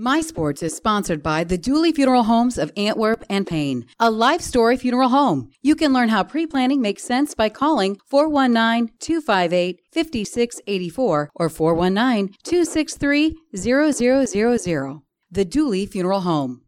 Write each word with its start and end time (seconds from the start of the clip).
My 0.00 0.20
Sports 0.20 0.62
is 0.62 0.76
sponsored 0.76 1.24
by 1.24 1.42
the 1.42 1.58
Dooley 1.58 1.90
Funeral 1.90 2.22
Homes 2.22 2.56
of 2.56 2.70
Antwerp 2.76 3.24
and 3.28 3.44
Payne, 3.44 3.84
a 3.98 4.12
life 4.12 4.40
story 4.40 4.76
funeral 4.76 5.08
home. 5.08 5.50
You 5.60 5.74
can 5.74 5.92
learn 5.92 6.08
how 6.08 6.22
pre 6.22 6.46
planning 6.46 6.80
makes 6.80 7.02
sense 7.02 7.34
by 7.34 7.48
calling 7.48 7.98
419 8.06 8.94
258 9.00 9.80
5684 9.92 11.30
or 11.34 11.48
419 11.48 12.32
263 12.44 13.36
0000. 13.56 15.02
The 15.32 15.44
Dooley 15.44 15.84
Funeral 15.84 16.20
Home. 16.20 16.62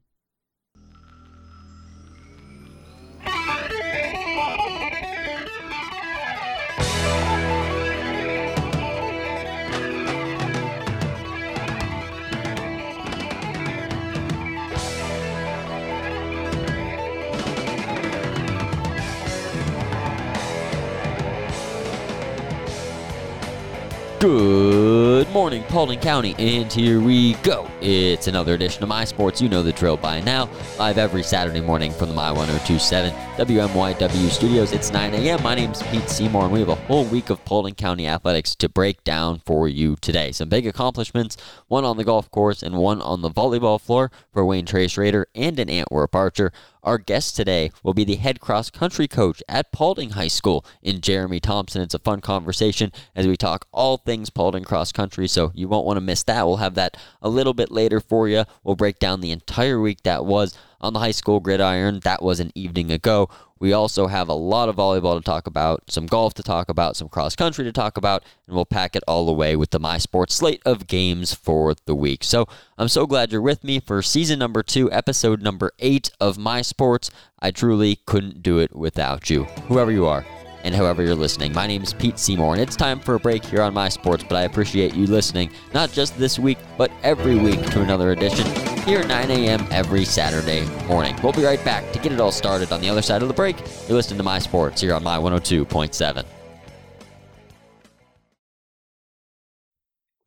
Good 24.21 25.31
morning, 25.31 25.63
Paulding 25.63 25.99
County, 25.99 26.35
and 26.39 26.71
here 26.71 27.01
we 27.01 27.37
go. 27.37 27.67
It's 27.81 28.27
another 28.27 28.53
edition 28.53 28.83
of 28.83 28.91
My 28.91 29.07
Sports. 29.07 29.41
You 29.41 29.49
know 29.49 29.63
the 29.63 29.73
drill 29.73 29.97
by 29.97 30.21
now. 30.21 30.51
Live 30.79 30.99
every 30.99 31.23
Saturday 31.23 31.63
morning 31.63 31.91
from 31.91 32.11
the 32.11 32.15
My 32.15 32.31
1027 32.31 33.15
WMYW 33.39 34.29
studios. 34.29 34.73
It's 34.73 34.93
9 34.93 35.15
a.m. 35.15 35.43
My 35.43 35.55
name's 35.55 35.83
Pete 35.85 36.11
Seymour, 36.11 36.45
and 36.45 36.53
we 36.53 36.61
have 36.61 36.69
a 36.69 36.75
whole 36.75 37.07
week 37.07 37.31
of 37.31 37.43
Paulding 37.47 37.75
County 37.75 38.07
athletics 38.07 38.55
to 38.57 38.69
break 38.69 39.03
down 39.05 39.41
for 39.47 39.69
you 39.69 39.97
today. 40.03 40.33
Some 40.33 40.51
big 40.51 40.67
accomplishments 40.67 41.39
one 41.69 41.87
on 41.87 41.97
the 41.97 42.05
golf 42.05 42.31
course 42.31 42.63
and 42.63 42.77
one 42.77 43.01
on 43.01 43.23
the 43.23 43.31
volleyball 43.31 43.81
floor 43.81 44.11
for 44.35 44.45
Wayne 44.45 44.67
Trace 44.67 44.99
Raider 44.99 45.29
and 45.35 45.59
an 45.59 45.71
Antwerp 45.71 46.15
Archer. 46.15 46.53
Our 46.83 46.99
guest 46.99 47.37
today 47.37 47.73
will 47.83 47.93
be 47.93 48.05
the 48.05 48.17
head 48.17 48.41
cross 48.41 48.71
country 48.71 49.07
coach 49.07 49.43
at 49.49 49.71
Paulding 49.71 50.11
High 50.11 50.29
School 50.29 50.65
in 50.83 51.01
Jeremy 51.01 51.39
Thompson. 51.39 51.83
It's 51.83 51.95
a 51.95 51.99
fun 51.99 52.21
conversation 52.21 52.91
as 53.15 53.27
we 53.27 53.37
talk 53.37 53.67
all 53.73 53.99
things 53.99 54.31
Paulding 54.31 54.65
cross 54.65 54.91
country, 54.91 55.29
so 55.29 55.53
you 55.55 55.69
won't 55.69 55.87
want 55.87 55.99
to 55.99 56.01
miss 56.01 56.23
that. 56.25 56.47
We'll 56.47 56.57
have 56.57 56.75
that 56.77 56.97
a 57.21 57.29
little 57.29 57.53
bit 57.53 57.71
later 57.71 58.01
for 58.01 58.29
you. 58.29 58.45
We'll 58.65 58.77
break 58.77 58.99
down 58.99 59.21
the 59.21 59.31
entire 59.31 59.81
week 59.81 60.05
that 60.05 60.25
was 60.25 60.57
on 60.81 60.93
the 60.93 60.99
high 60.99 61.11
school 61.11 61.41
gridiron. 61.41 62.01
That 62.01 62.23
was 62.23 62.41
an 62.41 62.51
evening 62.55 62.91
ago. 62.91 63.29
We 63.59 63.75
also 63.75 64.07
have 64.07 64.29
a 64.29 64.35
lot 64.35 64.71
of 64.71 64.77
volleyball 64.77 65.19
to 65.19 65.23
talk 65.23 65.47
about, 65.47 65.91
some 65.91 66.07
golf 66.07 66.33
to 66.35 66.43
talk 66.43 66.71
about, 66.71 66.97
some 66.97 67.11
cross 67.11 67.37
country 67.37 67.63
to 67.65 67.73
talk 67.73 67.99
about, 67.99 68.25
and 68.47 68.57
we'll 68.57 68.65
pack 68.65 68.97
it 68.97 69.05
all 69.07 69.29
away 69.29 69.55
with 69.55 69.71
the 69.71 69.79
My 69.79 69.99
Sports 69.99 70.35
slate 70.35 70.63
of 70.65 70.87
games 70.87 71.35
for 71.35 71.75
the 71.85 71.95
week. 71.95 72.25
So 72.25 72.47
I'm 72.79 72.89
so 72.89 73.07
glad 73.07 73.33
you're 73.33 73.43
with 73.43 73.63
me 73.63 73.79
for 73.79 74.01
season 74.01 74.39
number 74.39 74.63
two, 74.63 74.91
episode 74.91 75.43
number 75.43 75.73
eight 75.79 76.11
of 76.19 76.39
My 76.39 76.63
Sports. 76.63 77.11
I 77.39 77.51
truly 77.51 77.99
couldn't 78.07 78.43
do 78.43 78.59
it 78.59 78.75
without 78.75 79.29
you, 79.29 79.45
whoever 79.69 79.93
you 79.93 80.07
are 80.07 80.25
and 80.65 80.75
however 80.75 81.03
you're 81.03 81.15
listening. 81.15 81.53
My 81.53 81.67
name 81.67 81.83
is 81.83 81.93
Pete 81.93 82.19
Seymour, 82.19 82.55
and 82.55 82.63
it's 82.63 82.77
time 82.77 83.01
for 83.01 83.15
a 83.15 83.21
break 83.21 83.45
here 83.45 83.63
on 83.63 83.75
My 83.75 83.89
Sports, 83.89 84.25
but 84.29 84.37
I 84.37 84.43
appreciate 84.43 84.95
you 84.95 85.07
listening, 85.07 85.51
not 85.75 85.93
just 85.93 86.19
this 86.19 86.39
week, 86.39 86.59
but 86.77 86.91
every 87.03 87.37
week 87.37 87.61
to 87.71 87.83
another 87.83 88.13
edition 88.13 88.47
here 88.85 89.01
at 89.01 89.09
9 89.09 89.31
a.m. 89.31 89.67
every 89.71 90.05
Saturday 90.05 90.65
morning. 90.87 91.17
We'll 91.23 91.33
be 91.33 91.45
right 91.45 91.63
back 91.65 91.93
to 91.93 91.99
get 91.99 92.13
it 92.13 92.21
all 92.21 92.33
started 92.33 92.73
on 92.73 92.81
the 92.81 92.89
other 92.89 93.03
side 93.03 93.23
of 93.23 93.29
the 93.29 93.35
break. 93.35 93.59
You're 93.89 93.97
listening 93.97 94.19
to 94.19 94.25
My 94.25 94.39
Sports 94.39 94.81
here 94.81 94.95
on 94.95 95.03
My 95.03 95.19
102.7. 95.19 96.25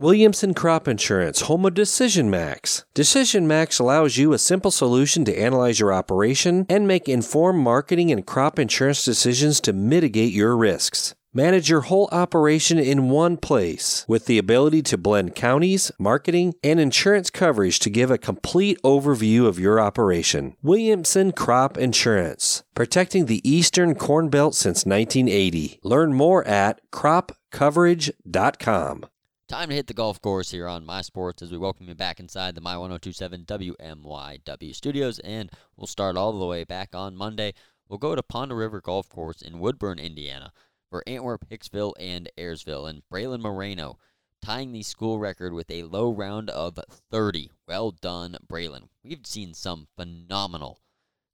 Williamson 0.03 0.53
Crop 0.53 0.87
Insurance, 0.89 1.43
home 1.43 1.65
of 1.65 1.75
Decision 1.75 2.29
Max. 2.29 2.83
Decision 2.93 3.47
Max 3.47 3.79
allows 3.79 4.17
you 4.17 4.33
a 4.33 4.37
simple 4.37 4.69
solution 4.69 5.23
to 5.23 5.39
analyze 5.39 5.79
your 5.79 5.93
operation 5.93 6.65
and 6.67 6.85
make 6.85 7.07
informed 7.07 7.63
marketing 7.63 8.11
and 8.11 8.25
crop 8.25 8.59
insurance 8.59 9.05
decisions 9.05 9.61
to 9.61 9.71
mitigate 9.71 10.33
your 10.33 10.57
risks. 10.57 11.15
Manage 11.33 11.69
your 11.69 11.83
whole 11.83 12.09
operation 12.11 12.77
in 12.77 13.09
one 13.09 13.37
place 13.37 14.03
with 14.05 14.25
the 14.25 14.37
ability 14.37 14.81
to 14.81 14.97
blend 14.97 15.35
counties, 15.35 15.89
marketing, 15.97 16.53
and 16.61 16.81
insurance 16.81 17.29
coverage 17.29 17.79
to 17.79 17.89
give 17.89 18.11
a 18.11 18.17
complete 18.17 18.77
overview 18.83 19.47
of 19.47 19.57
your 19.57 19.79
operation. 19.79 20.57
Williamson 20.61 21.31
Crop 21.31 21.77
Insurance, 21.77 22.63
protecting 22.75 23.27
the 23.27 23.39
Eastern 23.49 23.95
Corn 23.95 24.27
Belt 24.27 24.53
since 24.53 24.85
1980. 24.85 25.79
Learn 25.81 26.13
more 26.13 26.45
at 26.45 26.81
cropcoverage.com. 26.91 29.05
Time 29.49 29.67
to 29.67 29.75
hit 29.75 29.87
the 29.87 29.93
golf 29.93 30.21
course 30.21 30.51
here 30.51 30.69
on 30.69 30.85
My 30.85 31.01
Sports 31.01 31.41
as 31.41 31.51
we 31.51 31.57
welcome 31.57 31.89
you 31.89 31.95
back 31.95 32.17
inside 32.17 32.55
the 32.55 32.61
My 32.61 32.77
1027 32.77 33.43
WMYW 33.43 34.73
studios. 34.73 35.19
And 35.19 35.51
we'll 35.75 35.85
start 35.85 36.15
all 36.15 36.31
the 36.31 36.45
way 36.45 36.63
back 36.63 36.95
on 36.95 37.17
Monday. 37.17 37.53
We'll 37.89 37.99
go 37.99 38.15
to 38.15 38.23
Pond 38.23 38.55
River 38.55 38.79
Golf 38.79 39.09
Course 39.09 39.41
in 39.41 39.59
Woodburn, 39.59 39.99
Indiana 39.99 40.53
for 40.89 41.03
Antwerp, 41.05 41.45
Hicksville, 41.49 41.91
and 41.99 42.29
Ayersville. 42.37 42.89
And 42.89 43.03
Braylon 43.11 43.41
Moreno 43.41 43.97
tying 44.41 44.71
the 44.71 44.81
school 44.81 45.19
record 45.19 45.51
with 45.51 45.69
a 45.69 45.83
low 45.83 46.09
round 46.09 46.49
of 46.49 46.79
30. 47.11 47.51
Well 47.67 47.91
done, 47.91 48.37
Braylon. 48.47 48.87
We've 49.03 49.27
seen 49.27 49.53
some 49.53 49.87
phenomenal 49.97 50.79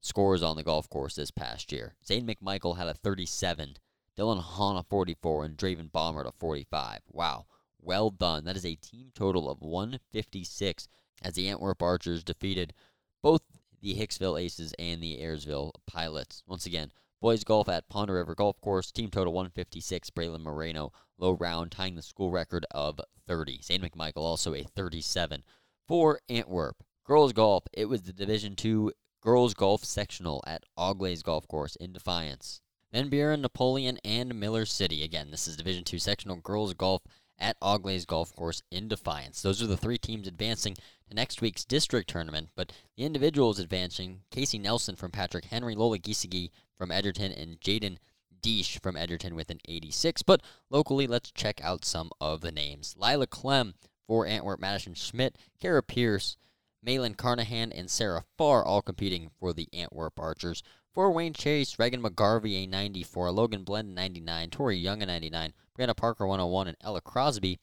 scores 0.02 0.42
on 0.42 0.56
the 0.56 0.64
golf 0.64 0.90
course 0.90 1.14
this 1.14 1.32
past 1.32 1.72
year. 1.72 1.94
Zane 2.04 2.26
McMichael 2.26 2.78
had 2.78 2.88
a 2.88 2.96
37, 2.96 3.78
Dylan 4.18 4.42
Hahn 4.42 4.78
a 4.78 4.84
44, 4.84 5.46
and 5.46 5.56
Draven 5.56 5.92
Bomber 5.92 6.24
a 6.24 6.32
45. 6.32 7.02
Wow. 7.12 7.46
Well 7.82 8.10
done. 8.10 8.46
That 8.46 8.58
is 8.58 8.66
a 8.66 8.76
team 8.76 9.12
total 9.14 9.50
of 9.50 9.62
156 9.62 10.88
as 11.22 11.34
the 11.34 11.50
Antwerp 11.50 11.82
Archers 11.82 12.24
defeated 12.24 12.74
both 13.22 13.42
the 13.82 13.96
Hicksville 13.96 14.40
Aces 14.40 14.74
and 14.78 15.02
the 15.02 15.18
Ayersville 15.18 15.72
Pilots. 15.88 16.44
Once 16.46 16.66
again, 16.66 16.92
boys 17.22 17.44
golf 17.44 17.70
at 17.70 17.90
Pond 17.90 18.12
River 18.12 18.36
Golf 18.36 18.60
Course, 18.62 18.92
team 18.92 19.10
total 19.10 19.34
156. 19.34 20.10
Braylon 20.10 20.42
Moreno, 20.42 20.92
low 21.18 21.32
round, 21.32 21.72
tying 21.72 21.96
the 21.96 22.02
school 22.02 22.32
record 22.32 22.66
of 22.72 23.00
30. 23.28 23.62
Zane 23.62 23.82
McMichael 23.82 24.18
also 24.18 24.54
a 24.54 24.64
37 24.64 25.44
for 25.88 26.20
Antwerp. 26.30 26.84
Girls 27.06 27.34
golf, 27.34 27.64
it 27.74 27.86
was 27.86 28.04
the 28.04 28.14
Division 28.14 28.56
Two 28.56 28.92
girls 29.22 29.54
golf 29.54 29.84
sectional 29.84 30.44
at 30.46 30.64
Auglaize 30.78 31.24
Golf 31.24 31.48
Course 31.48 31.76
in 31.78 31.94
Defiance. 31.94 32.62
Van 32.92 33.10
Buren, 33.10 33.42
Napoleon, 33.42 34.00
and 34.04 34.40
Miller 34.40 34.66
City. 34.66 35.04
Again, 35.04 35.32
this 35.32 35.48
is 35.48 35.56
Division 35.56 35.84
Two 35.84 36.00
sectional 36.00 36.38
girls 36.38 36.74
golf 36.74 37.04
at 37.40 37.58
Auglaize 37.62 38.06
Golf 38.06 38.36
Course 38.36 38.62
in 38.70 38.88
Defiance. 38.88 39.42
Those 39.42 39.62
are 39.62 39.68
the 39.68 39.78
three 39.78 39.98
teams 39.98 40.28
advancing 40.28 40.76
to 41.08 41.16
next 41.16 41.42
week's 41.42 41.66
district 41.66 42.10
tournament, 42.10 42.50
but 42.56 42.72
the 42.98 43.06
individuals 43.06 43.60
advancing 43.60 44.22
Casey 44.32 44.60
Nelson 44.60 44.96
from 44.96 45.12
Patrick 45.12 45.46
Henry, 45.46 45.76
Lola 45.76 46.00
Gisigi 46.00 46.52
from 46.78 46.92
Edgerton, 46.92 47.32
and 47.32 47.60
Jaden 47.60 47.98
Deesh 48.42 48.82
from 48.82 48.96
Edgerton 48.96 49.36
with 49.36 49.50
an 49.50 49.60
86. 49.68 50.22
But 50.24 50.42
locally, 50.70 51.08
let's 51.08 51.32
check 51.32 51.62
out 51.64 51.86
some 51.86 52.12
of 52.22 52.42
the 52.42 52.52
names. 52.52 52.96
Lila 52.98 53.28
Clem 53.28 53.74
for 54.08 54.26
Antwerp, 54.26 54.60
Madison 54.60 54.94
Schmidt, 54.94 55.38
Kara 55.60 55.84
Pierce, 55.84 56.38
Malin 56.82 57.14
Carnahan, 57.14 57.72
and 57.72 57.90
Sarah 57.90 58.24
Farr 58.38 58.64
all 58.66 58.82
competing 58.82 59.30
for 59.40 59.54
the 59.54 59.68
Antwerp 59.74 60.20
Archers. 60.20 60.64
For 61.00 61.10
Wayne 61.10 61.32
Trace, 61.32 61.80
Reagan 61.80 62.04
McGarvey, 62.04 62.66
a 62.66 62.68
94, 62.68 63.32
Logan 63.32 63.64
Blend, 63.64 63.96
99, 63.96 64.50
Tori 64.50 64.76
Young, 64.76 65.02
a 65.02 65.06
99, 65.06 65.54
Brianna 65.74 65.96
Parker 65.96 66.28
101, 66.28 66.68
and 66.68 66.76
Ella 66.82 67.00
Crosby 67.00 67.58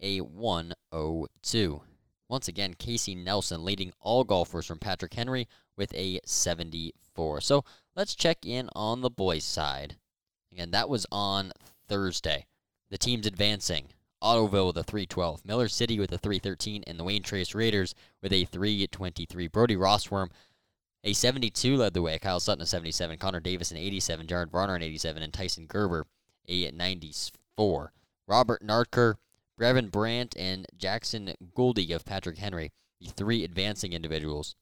a 0.00 0.20
102. 0.22 1.82
Once 2.28 2.48
again, 2.48 2.74
Casey 2.74 3.14
Nelson 3.14 3.64
leading 3.64 3.92
all 4.00 4.24
golfers 4.24 4.66
from 4.66 4.80
Patrick 4.80 5.14
Henry 5.14 5.46
with 5.76 5.94
a 5.94 6.18
74. 6.24 7.40
So 7.42 7.64
let's 7.94 8.16
check 8.16 8.44
in 8.44 8.68
on 8.74 9.02
the 9.02 9.08
boys' 9.08 9.44
side. 9.44 9.94
Again, 10.50 10.72
that 10.72 10.88
was 10.88 11.06
on 11.12 11.52
Thursday. 11.86 12.46
The 12.90 12.98
teams 12.98 13.24
advancing. 13.24 13.90
Ottoville 14.20 14.66
with 14.66 14.76
a 14.76 14.82
312, 14.82 15.46
Miller 15.46 15.68
City 15.68 15.98
with 15.98 16.12
a 16.12 16.18
313, 16.18 16.84
and 16.86 16.98
the 16.98 17.04
Wayne 17.04 17.22
Trace 17.22 17.54
Raiders 17.54 17.94
with 18.20 18.32
a 18.32 18.44
323. 18.46 19.46
Brody 19.46 19.76
Rossworm, 19.76 20.28
a 21.02 21.12
72 21.12 21.76
led 21.76 21.94
the 21.94 22.02
way. 22.02 22.18
Kyle 22.18 22.40
Sutton 22.40 22.62
a 22.62 22.66
77, 22.66 23.18
Connor 23.18 23.40
Davis 23.40 23.70
an 23.70 23.76
87, 23.76 24.26
Jared 24.26 24.50
Varner 24.50 24.74
an 24.74 24.82
87, 24.82 25.22
and 25.22 25.32
Tyson 25.32 25.66
Gerber 25.66 26.06
a 26.48 26.70
94. 26.70 27.92
Robert 28.26 28.62
Nartker, 28.62 29.14
Brevin 29.58 29.90
Brandt, 29.90 30.36
and 30.36 30.66
Jackson 30.76 31.34
Gouldy 31.56 31.94
of 31.94 32.04
Patrick 32.04 32.38
Henry, 32.38 32.72
the 33.00 33.10
three 33.10 33.44
advancing 33.44 33.92
individuals. 33.92 34.54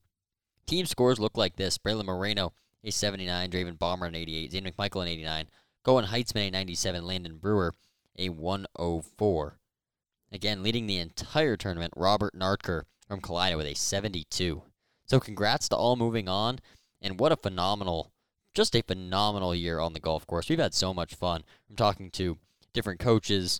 Team 0.66 0.86
scores 0.86 1.18
look 1.18 1.36
like 1.36 1.56
this. 1.56 1.78
Braylon 1.78 2.04
Moreno, 2.04 2.52
a 2.84 2.90
79, 2.90 3.50
Draven 3.50 3.78
Bomber, 3.78 4.06
an 4.06 4.14
88, 4.14 4.52
Zane 4.52 4.64
McMichael, 4.64 5.02
an 5.02 5.08
89, 5.08 5.48
Goen 5.82 6.04
Heitzman, 6.06 6.48
a 6.48 6.50
97, 6.50 7.06
Landon 7.06 7.38
Brewer, 7.38 7.72
a 8.18 8.28
104. 8.28 9.58
Again, 10.30 10.62
leading 10.62 10.86
the 10.86 10.98
entire 10.98 11.56
tournament, 11.56 11.94
Robert 11.96 12.34
Nartker 12.34 12.82
from 13.08 13.20
Kalida 13.20 13.56
with 13.56 13.66
a 13.66 13.74
72. 13.74 14.62
So 15.08 15.18
congrats 15.18 15.68
to 15.70 15.76
all 15.76 15.96
moving 15.96 16.28
on, 16.28 16.58
and 17.00 17.18
what 17.18 17.32
a 17.32 17.36
phenomenal, 17.36 18.12
just 18.54 18.76
a 18.76 18.82
phenomenal 18.82 19.54
year 19.54 19.80
on 19.80 19.94
the 19.94 20.00
golf 20.00 20.26
course. 20.26 20.50
We've 20.50 20.58
had 20.58 20.74
so 20.74 20.92
much 20.92 21.14
fun. 21.14 21.44
I'm 21.70 21.76
talking 21.76 22.10
to 22.12 22.36
different 22.74 23.00
coaches 23.00 23.58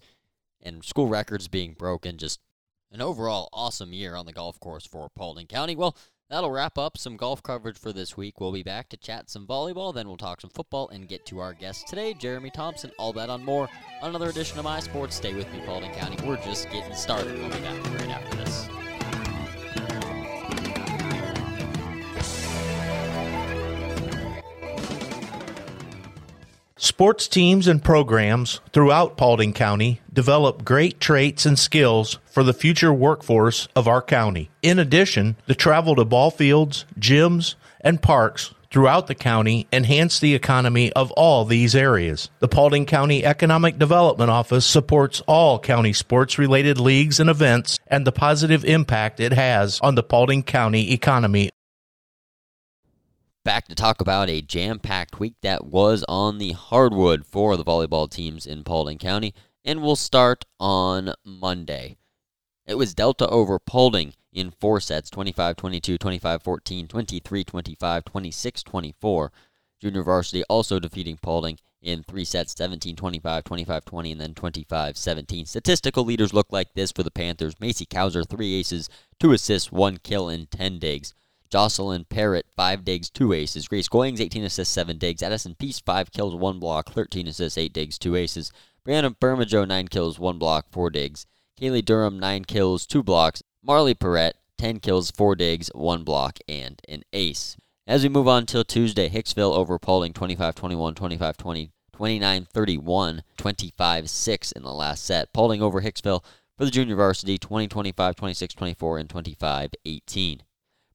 and 0.63 0.85
school 0.85 1.07
records 1.09 1.49
being 1.49 1.73
broken. 1.73 2.19
Just 2.19 2.41
An 2.91 3.03
overall 3.03 3.49
awesome 3.53 3.93
year 3.93 4.15
on 4.15 4.27
the 4.27 4.33
golf 4.33 4.59
course 4.61 4.87
for 4.87 5.09
Paulding 5.11 5.47
County. 5.47 5.77
Well, 5.77 5.97
that'll 6.31 6.51
wrap 6.51 6.79
up 6.79 6.97
some 6.97 7.17
golf 7.17 7.43
coverage 7.43 7.79
for 7.79 7.93
this 7.93 8.17
week. 8.17 8.41
We'll 8.41 8.53
be 8.53 8.63
back 8.63 8.89
to 8.91 8.97
chat 8.97 9.29
some 9.31 9.47
volleyball, 9.47 9.95
then 9.95 10.07
we'll 10.09 10.17
talk 10.17 10.41
some 10.41 10.51
football 10.51 10.89
and 10.89 11.09
get 11.09 11.27
to 11.27 11.39
our 11.39 11.53
guest 11.55 11.89
today, 11.89 12.15
Jeremy 12.15 12.51
Thompson. 12.51 12.91
All 12.99 13.13
that 13.15 13.31
on 13.31 13.45
more 13.45 13.69
another 14.03 14.29
edition 14.29 14.59
of 14.59 14.65
My 14.65 14.81
Sports. 14.81 15.17
Stay 15.17 15.35
with 15.35 15.51
me, 15.53 15.61
Paulding 15.67 15.93
County. 15.93 16.17
We're 16.27 16.43
just 16.43 16.71
getting 16.71 16.95
started. 16.95 17.39
We'll 17.39 17.51
be 17.51 17.61
back 17.61 17.85
right 18.01 18.11
after 18.11 18.37
this. 18.37 18.69
Sports 26.81 27.27
teams 27.27 27.67
and 27.67 27.83
programs 27.83 28.61
throughout 28.73 29.17
Paulding 29.17 29.53
County 29.53 30.01
develop 30.13 30.65
great 30.65 31.01
traits 31.01 31.45
and 31.45 31.59
skills 31.59 32.21
for 32.31 32.45
the 32.45 32.53
future 32.53 32.93
workforce 32.95 33.67
of 33.75 33.89
our 33.89 34.01
county. 34.01 34.49
In 34.63 34.79
addition, 34.79 35.35
the 35.47 35.57
travel 35.57 35.97
to 35.97 36.05
ball 36.05 36.31
fields, 36.31 36.87
gyms, 36.97 37.57
and 37.81 38.01
parks 38.01 38.55
throughout 38.71 39.09
the 39.09 39.17
county 39.17 39.67
enhance 39.73 40.21
the 40.21 40.37
economy 40.37 40.93
of 40.93 41.11
all 41.13 41.45
these 41.45 41.75
areas. 41.75 42.31
The 42.39 42.47
Paulding 42.47 42.87
County 42.87 43.25
Economic 43.25 43.77
Development 43.77 44.31
Office 44.31 44.65
supports 44.65 45.21
all 45.27 45.59
county 45.59 45.93
sports 45.93 46.39
related 46.39 46.79
leagues 46.79 47.19
and 47.19 47.29
events 47.29 47.81
and 47.89 48.07
the 48.07 48.13
positive 48.13 48.65
impact 48.65 49.19
it 49.19 49.33
has 49.33 49.81
on 49.81 49.97
the 49.97 50.05
Paulding 50.05 50.45
County 50.45 50.93
economy 50.93 51.51
back 53.49 53.67
to 53.67 53.75
talk 53.75 54.03
about 54.03 54.29
a 54.29 54.43
jam 54.43 54.79
packed 54.79 55.19
week 55.19 55.33
that 55.41 55.65
was 55.65 56.05
on 56.07 56.37
the 56.37 56.53
hardwood 56.53 57.25
for 57.25 57.57
the 57.57 57.65
volleyball 57.65 58.07
teams 58.07 58.45
in 58.45 58.63
Paulding 58.63 58.99
County. 58.99 59.33
And 59.65 59.81
we'll 59.81 59.97
start 59.97 60.45
on 60.61 61.15
Monday. 61.25 61.97
It 62.67 62.75
was 62.75 62.93
Delta 62.93 63.27
over 63.27 63.59
Paulding 63.59 64.13
in 64.35 64.51
four 64.51 64.81
sets 64.81 65.09
25 65.09 65.57
22, 65.57 65.97
25 65.97 66.43
14, 66.43 66.89
23 66.89 67.45
25, 67.45 68.05
26 68.05 68.63
24. 68.63 69.33
Junior 69.81 70.03
varsity 70.03 70.45
also 70.51 70.79
defeating 70.79 71.17
Paulding 71.17 71.59
in 71.81 72.03
three 72.03 72.27
sets 72.27 72.55
17 72.55 72.97
25, 72.97 73.45
25 73.45 73.85
20, 73.87 74.13
and 74.13 74.21
then 74.21 74.35
25 74.35 74.99
17. 74.99 75.47
Statistical 75.47 76.05
leaders 76.05 76.35
look 76.35 76.49
like 76.53 76.75
this 76.75 76.93
for 76.93 77.03
the 77.03 77.11
Panthers 77.11 77.59
Macy 77.59 77.87
Kauser, 77.87 78.29
three 78.29 78.57
aces, 78.57 78.91
two 79.19 79.33
assists, 79.33 79.73
one 79.73 79.97
kill, 79.97 80.29
and 80.29 80.51
10 80.51 80.79
digs. 80.79 81.15
Jocelyn 81.51 82.05
Parrott, 82.05 82.47
5 82.55 82.85
digs, 82.85 83.11
2 83.11 83.33
aces. 83.33 83.69
Grace 83.69 83.89
Goings, 83.89 84.21
18 84.21 84.45
assists, 84.45 84.75
7 84.75 84.99
digs. 84.99 85.23
Addison 85.23 85.55
Peace, 85.55 85.81
5 85.81 86.13
kills, 86.13 86.35
1 86.35 86.59
block, 86.59 86.93
13 86.93 87.27
assists, 87.27 87.59
8 87.59 87.73
digs, 87.73 87.99
2 87.99 88.17
aces. 88.17 88.53
Brianna 88.87 89.17
Bermajo, 89.19 89.67
9 89.67 89.89
kills, 89.89 90.19
1 90.19 90.39
block, 90.39 90.67
4 90.71 90.91
digs. 90.91 91.27
Kaylee 91.61 91.85
Durham, 91.85 92.19
9 92.19 92.45
kills, 92.45 92.87
2 92.87 93.03
blocks. 93.03 93.43
Marley 93.63 93.95
Perrette, 93.95 94.35
10 94.59 94.81
kills, 94.81 95.11
4 95.11 95.37
digs, 95.37 95.71
1 95.75 96.05
block, 96.05 96.39
and 96.49 96.81
an 96.89 97.03
ace. 97.13 97.57
As 97.87 98.03
we 98.03 98.11
move 98.11 98.29
on 98.29 98.45
till 98.45 98.65
Tuesday, 98.65 99.09
Hicksville 99.09 99.57
over 99.57 99.79
Paulding 99.79 100.13
25 100.13 100.55
21, 100.55 100.95
25 100.95 101.37
20, 101.39 101.71
29 101.93 102.45
31, 102.53 103.23
25 103.39 104.11
6 104.11 104.53
in 104.53 104.63
the 104.63 104.73
last 104.75 105.05
set. 105.05 105.33
Paulding 105.33 105.63
over 105.63 105.81
Hicksville 105.81 106.23
for 106.59 106.67
the 106.67 106.71
junior 106.71 106.97
varsity 106.97 107.39
20 107.39 107.67
25, 107.67 108.15
26 108.15 108.55
24, 108.55 108.99
and 108.99 109.09
25 109.09 109.71
18. 109.87 110.43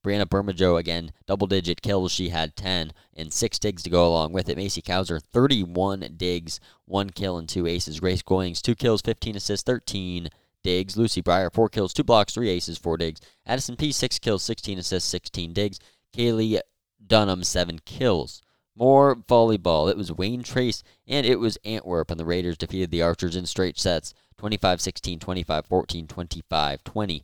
Brianna 0.03 0.25
Bermajo, 0.25 0.77
again, 0.77 1.11
double 1.25 1.47
digit 1.47 1.81
kills. 1.81 2.11
She 2.11 2.29
had 2.29 2.55
10 2.55 2.91
and 3.15 3.31
six 3.31 3.57
digs 3.57 3.83
to 3.83 3.89
go 3.89 4.05
along 4.05 4.33
with 4.33 4.49
it. 4.49 4.57
Macy 4.57 4.81
Kauser, 4.81 5.21
31 5.21 6.15
digs, 6.17 6.59
one 6.85 7.09
kill, 7.09 7.37
and 7.37 7.47
two 7.47 7.65
aces. 7.65 7.99
Grace 7.99 8.21
Goings, 8.21 8.61
two 8.61 8.75
kills, 8.75 9.01
15 9.01 9.37
assists, 9.37 9.63
13 9.63 10.29
digs. 10.61 10.97
Lucy 10.97 11.21
Breyer, 11.21 11.51
four 11.51 11.69
kills, 11.69 11.93
two 11.93 12.03
blocks, 12.03 12.33
three 12.33 12.49
aces, 12.49 12.77
four 12.77 12.97
digs. 12.97 13.21
Addison 13.45 13.77
P, 13.77 13.91
six 13.91 14.19
kills, 14.19 14.43
16 14.43 14.79
assists, 14.79 15.09
16 15.09 15.53
digs. 15.53 15.79
Kaylee 16.13 16.59
Dunham, 17.05 17.43
seven 17.43 17.79
kills. 17.85 18.41
More 18.75 19.15
volleyball. 19.15 19.89
It 19.89 19.97
was 19.97 20.11
Wayne 20.11 20.43
Trace 20.43 20.83
and 21.07 21.25
it 21.25 21.39
was 21.39 21.57
Antwerp, 21.63 22.09
and 22.09 22.19
the 22.19 22.25
Raiders 22.25 22.57
defeated 22.57 22.91
the 22.91 23.03
Archers 23.03 23.35
in 23.35 23.45
straight 23.45 23.79
sets 23.79 24.13
25 24.37 24.81
16, 24.81 25.19
25 25.19 25.65
14, 25.65 26.07
25 26.07 26.83
20. 26.83 27.23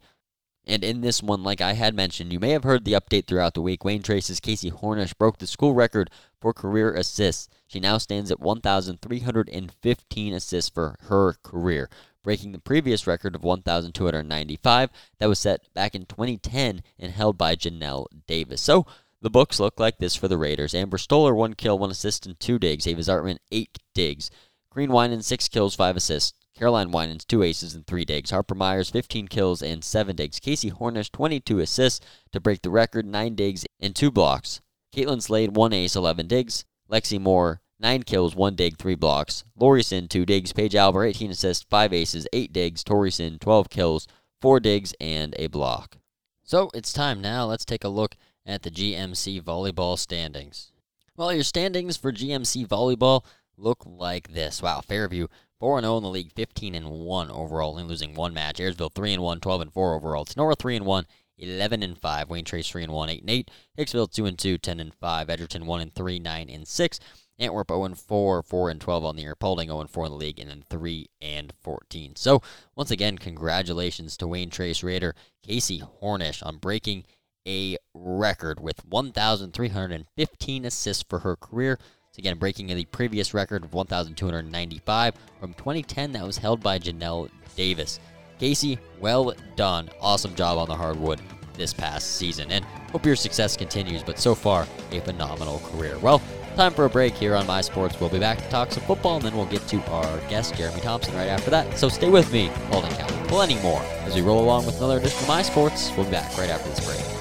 And 0.70 0.84
in 0.84 1.02
this 1.02 1.24
one, 1.24 1.42
like 1.42 1.62
I 1.62 1.74
had 1.74 1.96
mentioned, 1.96 2.32
you 2.32 2.40
may 2.40 2.52
have 2.52 2.64
heard 2.64 2.86
the 2.86 2.94
update 2.94 3.26
throughout 3.26 3.56
the 3.56 3.62
week. 3.62 3.84
Wayne 3.84 4.04
Trace's 4.04 4.40
Casey 4.40 4.70
Hornish 4.70 5.18
broke 5.18 5.40
the 5.40 5.48
school 5.48 5.74
record 5.74 6.12
for 6.40 6.54
career 6.54 6.94
assists. 6.94 7.50
She 7.66 7.80
now 7.80 7.98
stands 7.98 8.30
at 8.30 8.40
1,315 8.40 10.34
assists 10.36 10.70
for 10.70 10.96
her 11.08 11.34
career, 11.42 11.90
breaking 12.24 12.52
the 12.52 12.60
previous 12.60 13.08
record 13.08 13.34
of 13.34 13.44
1,295 13.44 14.92
that 15.18 15.26
was 15.28 15.40
set 15.40 15.74
back 15.74 15.96
in 15.96 16.06
2010 16.06 16.84
and 17.00 17.14
held 17.14 17.36
by 17.36 17.56
Janelle 17.56 18.06
Davis. 18.28 18.62
So 18.62 18.86
the 19.22 19.32
books 19.32 19.60
look 19.60 19.80
like 19.80 19.98
this 19.98 20.16
for 20.16 20.28
the 20.28 20.38
Raiders. 20.38 20.76
Amber 20.76 21.00
Stoller, 21.00 21.34
one 21.34 21.56
kill, 21.56 21.80
one 21.80 21.90
assist, 21.90 22.28
and 22.28 22.40
two 22.40 22.60
digs. 22.60 22.86
Ava 22.86 23.02
Zartman, 23.02 23.40
eight 23.52 23.80
digs. 23.96 24.30
Green 24.70 24.92
Wine, 24.92 25.12
and 25.12 25.26
six 25.26 25.48
kills, 25.48 25.74
five 25.74 25.98
assists. 25.98 26.39
Caroline 26.60 26.92
Winans, 26.92 27.24
two 27.24 27.42
aces 27.42 27.74
and 27.74 27.88
three 27.88 28.04
digs. 28.04 28.32
Harper 28.32 28.54
Myers, 28.54 28.90
15 28.90 29.30
kills 29.30 29.62
and 29.62 29.82
seven 29.82 30.18
digs. 30.18 30.42
Casey 30.42 30.70
Hornish, 30.70 31.10
22 31.10 31.60
assists 31.60 32.06
to 32.34 32.42
break 32.42 32.64
the 32.64 32.70
record, 32.70 33.06
nine 33.06 33.34
digs 33.34 33.66
and 33.80 33.96
two 33.96 34.12
blocks. 34.12 34.60
Caitlin 34.94 35.22
Slade, 35.22 35.56
one 35.56 35.72
ace, 35.72 35.96
11 35.96 36.28
digs. 36.28 36.66
Lexi 36.92 37.18
Moore, 37.18 37.62
nine 37.80 38.04
kills, 38.04 38.36
one 38.36 38.56
dig, 38.56 38.78
three 38.78 38.96
blocks. 38.96 39.46
Lori 39.56 39.82
Sin, 39.82 40.10
two 40.10 40.26
digs. 40.26 40.52
Paige 40.52 40.76
Albert, 40.76 41.06
18 41.06 41.32
assists, 41.32 41.66
five 41.70 41.94
aces, 41.94 42.28
eight 42.34 42.52
digs. 42.52 42.84
Tori 42.84 43.12
Sin, 43.12 43.40
12 43.40 43.70
kills, 43.70 44.06
four 44.42 44.60
digs, 44.60 44.94
and 45.00 45.34
a 45.40 45.48
block. 45.48 45.96
So 46.44 46.70
it's 46.74 46.92
time 46.92 47.22
now. 47.22 47.46
Let's 47.46 47.64
take 47.64 47.86
a 47.86 47.90
look 47.90 48.18
at 48.46 48.64
the 48.64 48.72
GMC 48.72 49.42
volleyball 49.42 49.98
standings. 49.98 50.74
Well, 51.16 51.32
your 51.32 51.44
standings 51.44 51.96
for 51.96 52.12
GMC 52.12 52.68
volleyball 52.68 53.24
look 53.56 53.86
like 53.86 54.34
this. 54.34 54.62
Wow, 54.62 54.82
Fairview 54.82 55.28
4 55.60 55.82
0 55.82 55.98
in 55.98 56.04
the 56.04 56.10
league, 56.10 56.32
15 56.32 56.76
and 56.76 56.90
1 56.90 57.32
overall, 57.32 57.72
only 57.72 57.84
losing 57.84 58.14
one 58.14 58.34
match. 58.34 58.58
Ayersville 58.58 58.94
3 58.94 59.14
and 59.14 59.24
1, 59.24 59.40
12 59.40 59.62
and 59.62 59.74
4 59.74 59.96
overall. 59.96 60.26
Tinora 60.26 60.58
3 60.58 60.78
and 60.78 60.86
1, 60.86 61.06
11 61.38 61.84
and 61.84 61.98
5. 61.98 62.30
Wayne 62.30 62.46
Trace 62.46 62.70
3 62.70 62.84
and 62.84 62.94
1, 62.94 63.10
8 63.10 63.22
and 63.22 63.30
8. 63.30 63.52
Hicksville 63.78 64.12
2 64.12 64.26
and 64.26 64.40
2, 64.40 64.58
10 64.58 64.80
and 64.80 64.94
5. 64.94 65.30
Edgerton 65.30 65.66
1 65.66 65.82
and 65.82 65.94
3, 65.94 66.20
9 66.20 66.50
and 66.50 66.68
6. 66.68 67.00
Antwerp 67.40 67.70
0 67.70 67.86
and 67.86 67.98
4, 67.98 68.44
4 68.44 68.70
and 68.70 68.82
12 68.82 69.06
on 69.06 69.16
the 69.16 69.22
year. 69.24 69.36
Paulding 69.36 69.70
0 69.70 69.82
and 69.82 69.90
4 69.90 70.06
in 70.06 70.12
the 70.12 70.18
league, 70.18 70.40
and 70.40 70.50
then 70.50 70.64
3 70.70 71.08
and 71.22 71.54
14. 71.62 72.16
So 72.16 72.42
once 72.76 72.92
again, 72.92 73.18
congratulations 73.18 74.18
to 74.18 74.28
Wayne 74.28 74.50
Trace 74.50 74.84
Raider 74.84 75.16
Casey 75.44 75.82
Hornish 76.02 76.46
on 76.46 76.58
breaking 76.58 77.06
a 77.48 77.78
record 77.94 78.60
with 78.60 78.86
1,315 78.86 80.66
assists 80.66 81.04
for 81.08 81.20
her 81.20 81.36
career 81.36 81.80
again 82.18 82.38
breaking 82.38 82.68
the 82.68 82.86
previous 82.86 83.34
record 83.34 83.64
of 83.64 83.74
1,295 83.74 85.14
from 85.40 85.54
2010 85.54 86.12
that 86.12 86.26
was 86.26 86.38
held 86.38 86.62
by 86.62 86.80
Janelle 86.80 87.30
Davis. 87.56 88.00
Casey, 88.40 88.80
well 89.00 89.34
done. 89.56 89.90
Awesome 90.02 90.36
job 90.36 90.58
on 90.58 90.68
the 90.68 90.76
hardwood 90.76 91.22
this 91.54 91.74
past 91.74 92.16
season, 92.16 92.52
and 92.52 92.64
hope 92.92 93.06
your 93.06 93.16
success 93.16 93.58
continues, 93.58 94.02
but 94.02 94.18
so 94.18 94.34
far, 94.34 94.66
a 94.92 95.00
phenomenal 95.02 95.60
career. 95.66 95.98
Well, 96.00 96.22
time 96.56 96.74
for 96.74 96.86
a 96.86 96.90
break 96.90 97.14
here 97.14 97.36
on 97.36 97.46
My 97.46 97.62
Sports. 97.62 98.00
We'll 98.00 98.10
be 98.10 98.20
back 98.20 98.38
to 98.38 98.50
talk 98.50 98.72
some 98.72 98.84
football, 98.84 99.18
and 99.18 99.26
then 99.26 99.36
we'll 99.36 99.46
get 99.46 99.68
to 99.68 99.84
our 99.92 100.18
guest, 100.30 100.56
Jeremy 100.56 100.80
Thompson, 100.80 101.16
right 101.16 101.28
after 101.28 101.52
that. 101.52 101.78
So 101.78 101.90
stay 101.90 102.10
with 102.10 102.32
me, 102.32 102.50
Paulding 102.70 102.92
County. 102.92 103.28
Plenty 103.28 103.60
more 103.62 103.82
as 104.04 104.16
we 104.16 104.22
roll 104.22 104.42
along 104.42 104.66
with 104.66 104.78
another 104.78 104.98
edition 104.98 105.20
of 105.20 105.28
My 105.28 105.42
Sports. 105.42 105.92
We'll 105.98 106.06
be 106.06 106.12
back 106.12 106.38
right 106.38 106.50
after 106.50 106.70
this 106.70 106.86
break. 106.86 107.19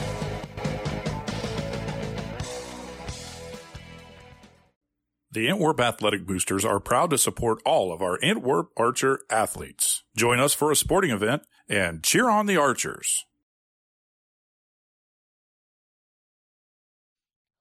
The 5.31 5.47
Antwerp 5.47 5.79
Athletic 5.79 6.27
Boosters 6.27 6.65
are 6.65 6.81
proud 6.81 7.11
to 7.11 7.19
support 7.19 7.61
all 7.67 7.93
of 7.93 8.01
our 8.01 8.19
Antwerp 8.23 8.71
Archer 8.79 9.21
athletes. 9.29 10.03
Join 10.17 10.41
us 10.41 10.55
for 10.55 10.73
a 10.73 10.77
sporting 10.77 11.11
event 11.11 11.43
and 11.69 12.03
cheer 12.03 12.31
on 12.31 12.47
the 12.47 12.57
Archers. 12.57 13.27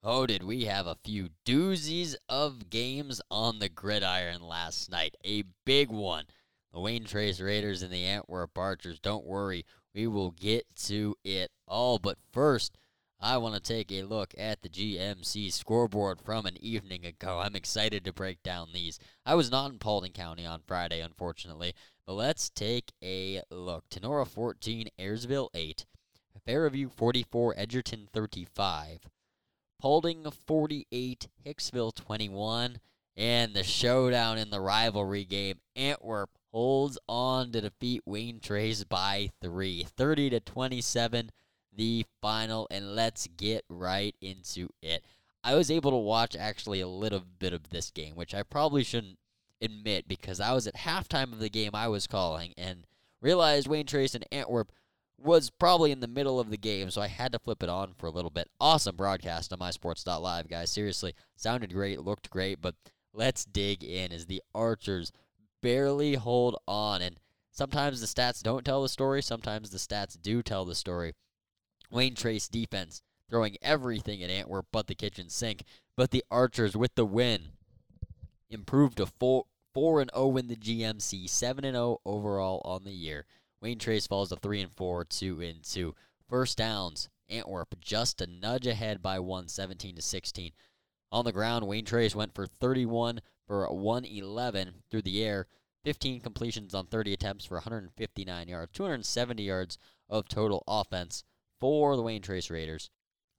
Oh, 0.02 0.26
did 0.26 0.44
we 0.44 0.64
have 0.64 0.86
a 0.86 0.96
few 1.04 1.28
doozies 1.44 2.14
of 2.26 2.70
games 2.70 3.20
on 3.30 3.58
the 3.58 3.68
gridiron 3.68 4.40
last 4.40 4.90
night? 4.90 5.14
A 5.22 5.44
big 5.66 5.90
one. 5.90 6.24
The 6.72 6.80
Wayne 6.80 7.04
Trace 7.04 7.38
Raiders 7.38 7.82
and 7.82 7.92
the 7.92 8.06
Antwerp 8.06 8.56
Archers. 8.56 8.98
Don't 8.98 9.26
worry, 9.26 9.66
we 9.94 10.06
will 10.06 10.30
get 10.30 10.64
to 10.84 11.16
it 11.22 11.50
all. 11.66 11.98
But 11.98 12.16
first, 12.32 12.78
I 13.20 13.36
want 13.38 13.56
to 13.56 13.60
take 13.60 13.90
a 13.90 14.04
look 14.04 14.32
at 14.38 14.62
the 14.62 14.68
GMC 14.68 15.52
scoreboard 15.52 16.20
from 16.20 16.46
an 16.46 16.56
evening 16.62 17.04
ago. 17.04 17.40
I'm 17.40 17.56
excited 17.56 18.04
to 18.04 18.12
break 18.12 18.44
down 18.44 18.68
these. 18.72 19.00
I 19.26 19.34
was 19.34 19.50
not 19.50 19.72
in 19.72 19.78
Paulding 19.78 20.12
County 20.12 20.46
on 20.46 20.62
Friday, 20.64 21.00
unfortunately, 21.00 21.74
but 22.06 22.12
let's 22.12 22.48
take 22.48 22.92
a 23.02 23.42
look. 23.50 23.88
Tinora 23.90 24.24
14, 24.24 24.86
Ayersville 25.00 25.48
8, 25.52 25.84
Fairview 26.46 26.88
44, 26.88 27.54
Edgerton 27.56 28.08
35, 28.12 29.00
Paulding 29.80 30.24
48, 30.30 31.26
Hicksville 31.44 31.92
21, 31.92 32.78
and 33.16 33.52
the 33.52 33.64
showdown 33.64 34.38
in 34.38 34.50
the 34.50 34.60
rivalry 34.60 35.24
game, 35.24 35.58
Antwerp 35.74 36.30
holds 36.52 36.96
on 37.08 37.50
to 37.50 37.62
defeat 37.62 38.02
Wayne 38.06 38.38
Trace 38.38 38.84
by 38.84 39.30
three, 39.42 39.82
30 39.82 40.30
to 40.30 40.40
27, 40.40 41.30
the 41.78 42.04
final. 42.20 42.66
And 42.70 42.94
let's 42.94 43.26
get 43.38 43.64
right 43.70 44.14
into 44.20 44.68
it. 44.82 45.06
I 45.42 45.54
was 45.54 45.70
able 45.70 45.92
to 45.92 45.96
watch 45.96 46.36
actually 46.36 46.80
a 46.80 46.88
little 46.88 47.22
bit 47.38 47.54
of 47.54 47.70
this 47.70 47.90
game, 47.90 48.16
which 48.16 48.34
I 48.34 48.42
probably 48.42 48.84
shouldn't 48.84 49.18
admit 49.62 50.06
because 50.06 50.40
I 50.40 50.52
was 50.52 50.66
at 50.66 50.74
halftime 50.74 51.32
of 51.32 51.38
the 51.38 51.48
game 51.48 51.70
I 51.74 51.88
was 51.88 52.06
calling 52.06 52.52
and 52.58 52.86
realized 53.22 53.66
Wayne 53.66 53.86
Trace 53.86 54.14
and 54.14 54.26
Antwerp 54.30 54.70
was 55.20 55.50
probably 55.50 55.90
in 55.90 56.00
the 56.00 56.06
middle 56.06 56.38
of 56.38 56.50
the 56.50 56.56
game, 56.56 56.90
so 56.90 57.00
I 57.00 57.08
had 57.08 57.32
to 57.32 57.40
flip 57.40 57.62
it 57.62 57.68
on 57.68 57.94
for 57.98 58.06
a 58.06 58.10
little 58.10 58.30
bit. 58.30 58.48
Awesome 58.60 58.94
broadcast 58.94 59.52
on 59.52 59.58
mysports.live, 59.58 60.48
guys. 60.48 60.70
Seriously, 60.70 61.14
sounded 61.34 61.72
great, 61.72 62.00
looked 62.00 62.30
great, 62.30 62.60
but 62.60 62.76
let's 63.12 63.44
dig 63.44 63.82
in 63.82 64.12
as 64.12 64.26
the 64.26 64.42
Archers 64.54 65.12
barely 65.60 66.14
hold 66.14 66.56
on. 66.68 67.02
And 67.02 67.18
sometimes 67.50 68.00
the 68.00 68.06
stats 68.06 68.42
don't 68.42 68.64
tell 68.64 68.82
the 68.82 68.88
story, 68.88 69.22
sometimes 69.22 69.70
the 69.70 69.78
stats 69.78 70.20
do 70.20 70.42
tell 70.42 70.64
the 70.64 70.76
story. 70.76 71.14
Wayne 71.90 72.14
Trace 72.14 72.48
defense 72.48 73.02
throwing 73.28 73.56
everything 73.62 74.22
at 74.22 74.30
Antwerp 74.30 74.66
but 74.72 74.86
the 74.86 74.94
kitchen 74.94 75.28
sink. 75.28 75.64
But 75.96 76.10
the 76.10 76.24
Archers 76.30 76.76
with 76.76 76.94
the 76.94 77.04
win 77.04 77.52
improved 78.50 78.98
to 78.98 79.06
4 79.06 79.44
4 79.74 80.00
and 80.00 80.10
0 80.14 80.36
in 80.38 80.48
the 80.48 80.56
GMC, 80.56 81.28
7 81.28 81.64
and 81.64 81.74
0 81.74 82.00
overall 82.04 82.60
on 82.64 82.84
the 82.84 82.92
year. 82.92 83.26
Wayne 83.60 83.78
Trace 83.78 84.06
falls 84.06 84.30
to 84.30 84.36
3 84.36 84.62
and 84.62 84.72
4, 84.72 85.04
2 85.04 85.40
and 85.40 85.62
2. 85.62 85.94
First 86.28 86.58
downs, 86.58 87.08
Antwerp 87.28 87.78
just 87.80 88.20
a 88.20 88.26
nudge 88.26 88.66
ahead 88.66 89.02
by 89.02 89.18
1, 89.18 89.48
17 89.48 89.96
to 89.96 90.02
16. 90.02 90.52
On 91.10 91.24
the 91.24 91.32
ground, 91.32 91.66
Wayne 91.66 91.84
Trace 91.84 92.14
went 92.14 92.34
for 92.34 92.46
31 92.46 93.20
for 93.46 93.70
111 93.70 94.82
through 94.90 95.02
the 95.02 95.24
air, 95.24 95.46
15 95.84 96.20
completions 96.20 96.74
on 96.74 96.86
30 96.86 97.12
attempts 97.12 97.44
for 97.44 97.54
159 97.54 98.48
yards, 98.48 98.72
270 98.72 99.42
yards 99.42 99.78
of 100.08 100.28
total 100.28 100.62
offense 100.66 101.24
for 101.60 101.96
the 101.96 102.02
Wayne 102.02 102.22
Trace 102.22 102.50
Raiders. 102.50 102.90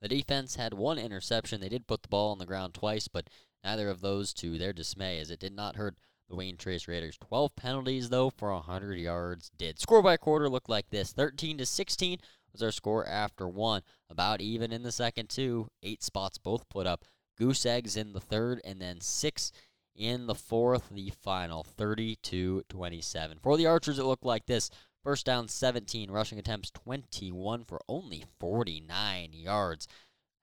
The 0.02 0.08
defense 0.08 0.56
had 0.56 0.74
one 0.74 0.98
interception. 0.98 1.60
They 1.60 1.70
did 1.70 1.88
put 1.88 2.04
the 2.04 2.10
ball 2.10 2.32
on 2.32 2.38
the 2.38 2.46
ground 2.46 2.74
twice, 2.74 3.08
but 3.08 3.30
neither 3.64 3.90
of 3.90 4.02
those 4.02 4.34
to 4.36 4.58
their 4.58 4.74
dismay, 4.74 5.20
as 5.20 5.30
it 5.30 5.40
did 5.40 5.54
not 5.54 5.76
hurt 5.76 5.96
the 6.30 6.36
Wayne 6.36 6.58
Trace 6.58 6.88
Raiders. 6.88 7.18
12 7.18 7.56
penalties, 7.56 8.10
though, 8.10 8.30
for 8.30 8.54
100 8.54 8.98
yards 9.00 9.52
did. 9.58 9.80
Score 9.80 10.02
by 10.02 10.16
quarter 10.16 10.48
looked 10.48 10.70
like 10.70 10.90
this 10.90 11.12
13 11.12 11.58
to 11.58 11.66
16 11.66 12.20
was 12.52 12.64
our 12.64 12.72
score 12.72 13.06
after 13.06 13.48
one. 13.48 13.82
About 14.10 14.42
even 14.42 14.72
in 14.72 14.84
the 14.84 14.92
second, 14.92 15.30
two. 15.30 15.70
Eight 15.84 16.04
spots 16.04 16.38
both 16.38 16.70
put 16.70 16.88
up. 16.88 17.04
Goose 17.38 17.66
eggs 17.66 17.96
in 17.96 18.14
the 18.14 18.20
third, 18.20 18.62
and 18.64 18.82
then 18.82 19.02
six 19.02 19.52
in 19.96 20.28
the 20.28 20.36
fourth, 20.36 20.90
the 20.90 21.12
final 21.22 21.64
32 21.64 22.64
27. 22.70 23.38
For 23.42 23.58
the 23.58 23.66
Archers, 23.66 24.00
it 24.00 24.04
looked 24.04 24.26
like 24.26 24.46
this. 24.46 24.70
First 25.10 25.26
down 25.26 25.48
17, 25.48 26.12
rushing 26.12 26.38
attempts 26.38 26.70
21 26.70 27.64
for 27.64 27.82
only 27.90 28.26
49 28.40 29.34
yards. 29.34 29.88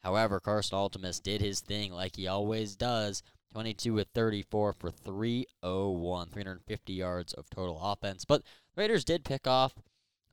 However, 0.03 0.41
Carson 0.41 0.77
Altemus 0.77 1.23
did 1.23 1.41
his 1.41 1.61
thing 1.61 1.93
like 1.93 2.17
he 2.17 2.27
always 2.27 2.75
does. 2.75 3.23
22 3.53 3.93
with 3.93 4.09
34 4.13 4.73
for 4.73 4.91
301, 4.91 6.31
350 6.31 6.93
yards 6.93 7.33
of 7.33 7.49
total 7.49 7.79
offense. 7.81 8.25
But 8.25 8.43
Raiders 8.75 9.05
did 9.05 9.25
pick 9.25 9.47
off 9.47 9.73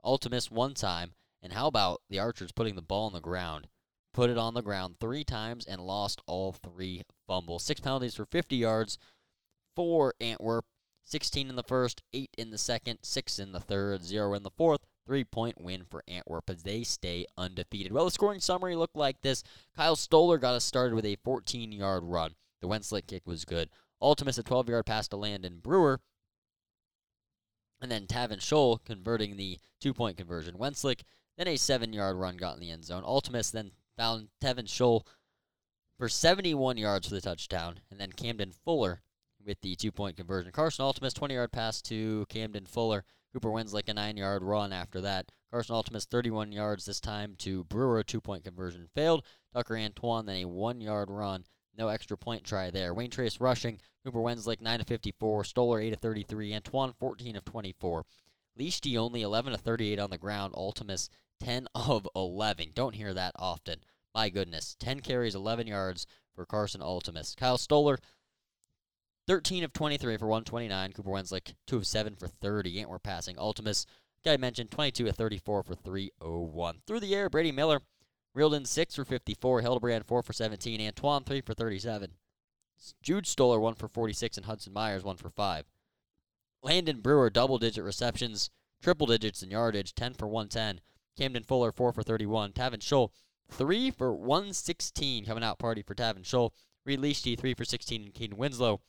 Altemus 0.03 0.49
one 0.49 0.73
time. 0.73 1.13
And 1.43 1.53
how 1.53 1.67
about 1.67 2.01
the 2.09 2.17
Archers 2.17 2.51
putting 2.51 2.73
the 2.73 2.81
ball 2.81 3.05
on 3.05 3.13
the 3.13 3.19
ground? 3.19 3.67
Put 4.15 4.31
it 4.31 4.37
on 4.39 4.55
the 4.55 4.63
ground 4.63 4.95
three 4.99 5.23
times 5.23 5.67
and 5.67 5.79
lost 5.79 6.23
all 6.25 6.53
three 6.53 7.03
fumbles. 7.27 7.63
Six 7.63 7.81
penalties 7.81 8.15
for 8.15 8.25
50 8.25 8.55
yards 8.55 8.97
for 9.75 10.15
Antwerp. 10.19 10.65
16 11.05 11.49
in 11.49 11.55
the 11.55 11.63
first, 11.63 12.01
8 12.13 12.29
in 12.37 12.51
the 12.51 12.57
second, 12.57 12.99
6 13.01 13.39
in 13.39 13.51
the 13.51 13.59
third, 13.59 14.03
0 14.03 14.33
in 14.33 14.43
the 14.43 14.51
fourth. 14.51 14.81
Three 15.05 15.25
point 15.25 15.59
win 15.59 15.83
for 15.83 16.01
Antwerp 16.07 16.49
as 16.49 16.63
they 16.63 16.83
stay 16.83 17.25
undefeated. 17.37 17.91
Well, 17.91 18.05
the 18.05 18.11
scoring 18.11 18.39
summary 18.39 18.75
looked 18.77 18.95
like 18.95 19.21
this 19.21 19.43
Kyle 19.75 19.97
Stoller 19.97 20.37
got 20.37 20.55
us 20.55 20.63
started 20.63 20.95
with 20.95 21.05
a 21.05 21.17
14 21.25 21.73
yard 21.73 22.03
run. 22.05 22.35
The 22.61 22.69
Wenslick 22.69 23.07
kick 23.07 23.23
was 23.25 23.43
good. 23.43 23.69
Altemus 24.01 24.39
a 24.39 24.43
12 24.43 24.69
yard 24.69 24.85
pass 24.85 25.09
to 25.09 25.17
Landon 25.17 25.59
Brewer. 25.59 25.99
And 27.81 27.91
then 27.91 28.07
Tavin 28.07 28.39
Scholl 28.39 28.83
converting 28.85 29.35
the 29.35 29.59
two 29.81 29.93
point 29.93 30.15
conversion. 30.15 30.55
Wenslick, 30.55 31.01
then 31.37 31.49
a 31.49 31.57
seven 31.57 31.91
yard 31.91 32.15
run 32.15 32.37
got 32.37 32.55
in 32.55 32.61
the 32.61 32.71
end 32.71 32.85
zone. 32.85 33.03
Altemus 33.03 33.51
then 33.51 33.71
found 33.97 34.29
Tavin 34.39 34.67
Scholl 34.67 35.05
for 35.97 36.07
71 36.07 36.77
yards 36.77 37.09
for 37.09 37.13
the 37.13 37.21
touchdown. 37.21 37.81
And 37.91 37.99
then 37.99 38.13
Camden 38.13 38.53
Fuller 38.53 39.01
with 39.45 39.61
the 39.61 39.75
two 39.75 39.91
point 39.91 40.17
conversion. 40.17 40.51
Carson 40.51 40.85
Altemus, 40.85 41.13
20 41.13 41.33
yard 41.33 41.51
pass 41.51 41.81
to 41.83 42.25
Camden 42.29 42.65
Fuller. 42.65 43.03
Cooper 43.33 43.49
Wenslick 43.49 43.89
a 43.89 43.93
nine 43.93 44.17
yard 44.17 44.43
run 44.43 44.71
after 44.71 45.01
that. 45.01 45.31
Carson 45.51 45.75
Altemus, 45.75 46.05
31 46.05 46.51
yards 46.51 46.85
this 46.85 46.99
time 46.99 47.35
to 47.39 47.63
Brewer, 47.63 48.03
two 48.03 48.21
point 48.21 48.43
conversion 48.43 48.87
failed. 48.93 49.23
Tucker 49.53 49.77
Antoine, 49.77 50.25
then 50.25 50.43
a 50.43 50.45
one 50.45 50.81
yard 50.81 51.09
run. 51.09 51.43
No 51.75 51.87
extra 51.87 52.17
point 52.17 52.43
try 52.43 52.69
there. 52.69 52.93
Wayne 52.93 53.09
Trace 53.09 53.39
rushing. 53.39 53.79
Cooper 54.05 54.19
Wenslick 54.19 54.61
9 54.61 54.81
of 54.81 54.87
54. 54.87 55.43
Stoller, 55.43 55.79
8 55.79 55.93
of 55.93 55.99
33. 55.99 56.53
Antoine, 56.53 56.93
14 56.93 57.35
of 57.35 57.45
24. 57.45 58.05
Leashty 58.59 58.97
only 58.97 59.23
11 59.23 59.53
of 59.53 59.61
38 59.61 59.97
on 59.97 60.11
the 60.11 60.17
ground. 60.17 60.53
Altemus, 60.53 61.09
10 61.39 61.67
of 61.75 62.07
11. 62.15 62.71
Don't 62.75 62.95
hear 62.95 63.13
that 63.13 63.33
often. 63.39 63.79
My 64.13 64.29
goodness. 64.29 64.75
10 64.79 64.99
carries, 64.99 65.33
11 65.33 65.65
yards 65.65 66.05
for 66.35 66.45
Carson 66.45 66.81
Altemus. 66.81 67.35
Kyle 67.35 67.57
Stoller, 67.57 67.97
13 69.27 69.63
of 69.63 69.73
23 69.73 70.17
for 70.17 70.27
129. 70.27 70.93
Cooper 70.93 71.09
Wenslick, 71.09 71.53
2 71.67 71.77
of 71.77 71.87
7 71.87 72.15
for 72.15 72.27
30. 72.27 72.79
Antwerp 72.79 73.03
passing. 73.03 73.35
Altemus, 73.37 73.85
guy 74.25 74.37
mentioned, 74.37 74.71
22 74.71 75.07
of 75.07 75.15
34 75.15 75.63
for 75.63 75.75
301. 75.75 76.81
Through 76.85 76.99
the 76.99 77.15
air, 77.15 77.29
Brady 77.29 77.51
Miller 77.51 77.79
reeled 78.33 78.53
in 78.53 78.65
6 78.65 78.95
for 78.95 79.05
54. 79.05 79.61
Hildebrand, 79.61 80.05
4 80.05 80.21
for 80.21 80.33
17. 80.33 80.81
Antoine, 80.81 81.23
3 81.23 81.41
for 81.41 81.53
37. 81.53 82.11
Jude 83.01 83.27
Stoller, 83.27 83.59
1 83.59 83.75
for 83.75 83.87
46. 83.87 84.37
And 84.37 84.45
Hudson 84.45 84.73
Myers, 84.73 85.03
1 85.03 85.17
for 85.17 85.29
5. 85.29 85.65
Landon 86.61 87.01
Brewer, 87.01 87.29
double 87.29 87.57
digit 87.57 87.83
receptions, 87.83 88.49
triple 88.81 89.07
digits 89.07 89.43
in 89.43 89.51
yardage, 89.51 89.93
10 89.95 90.13
for 90.13 90.27
110. 90.27 90.81
Camden 91.17 91.43
Fuller, 91.43 91.71
4 91.71 91.93
for 91.93 92.03
31. 92.03 92.53
Tavin 92.53 92.79
Scholl, 92.79 93.09
3 93.49 93.91
for 93.91 94.13
116 94.15 95.25
coming 95.25 95.43
out 95.43 95.59
party 95.59 95.81
for 95.81 95.93
Tavin 95.93 96.23
Scholl. 96.23 96.51
Reed 96.85 96.99
Leashty, 96.99 97.37
3 97.37 97.53
for 97.53 97.65
16. 97.65 98.03
And 98.03 98.13
Caden 98.13 98.33
Winslow, 98.33 98.81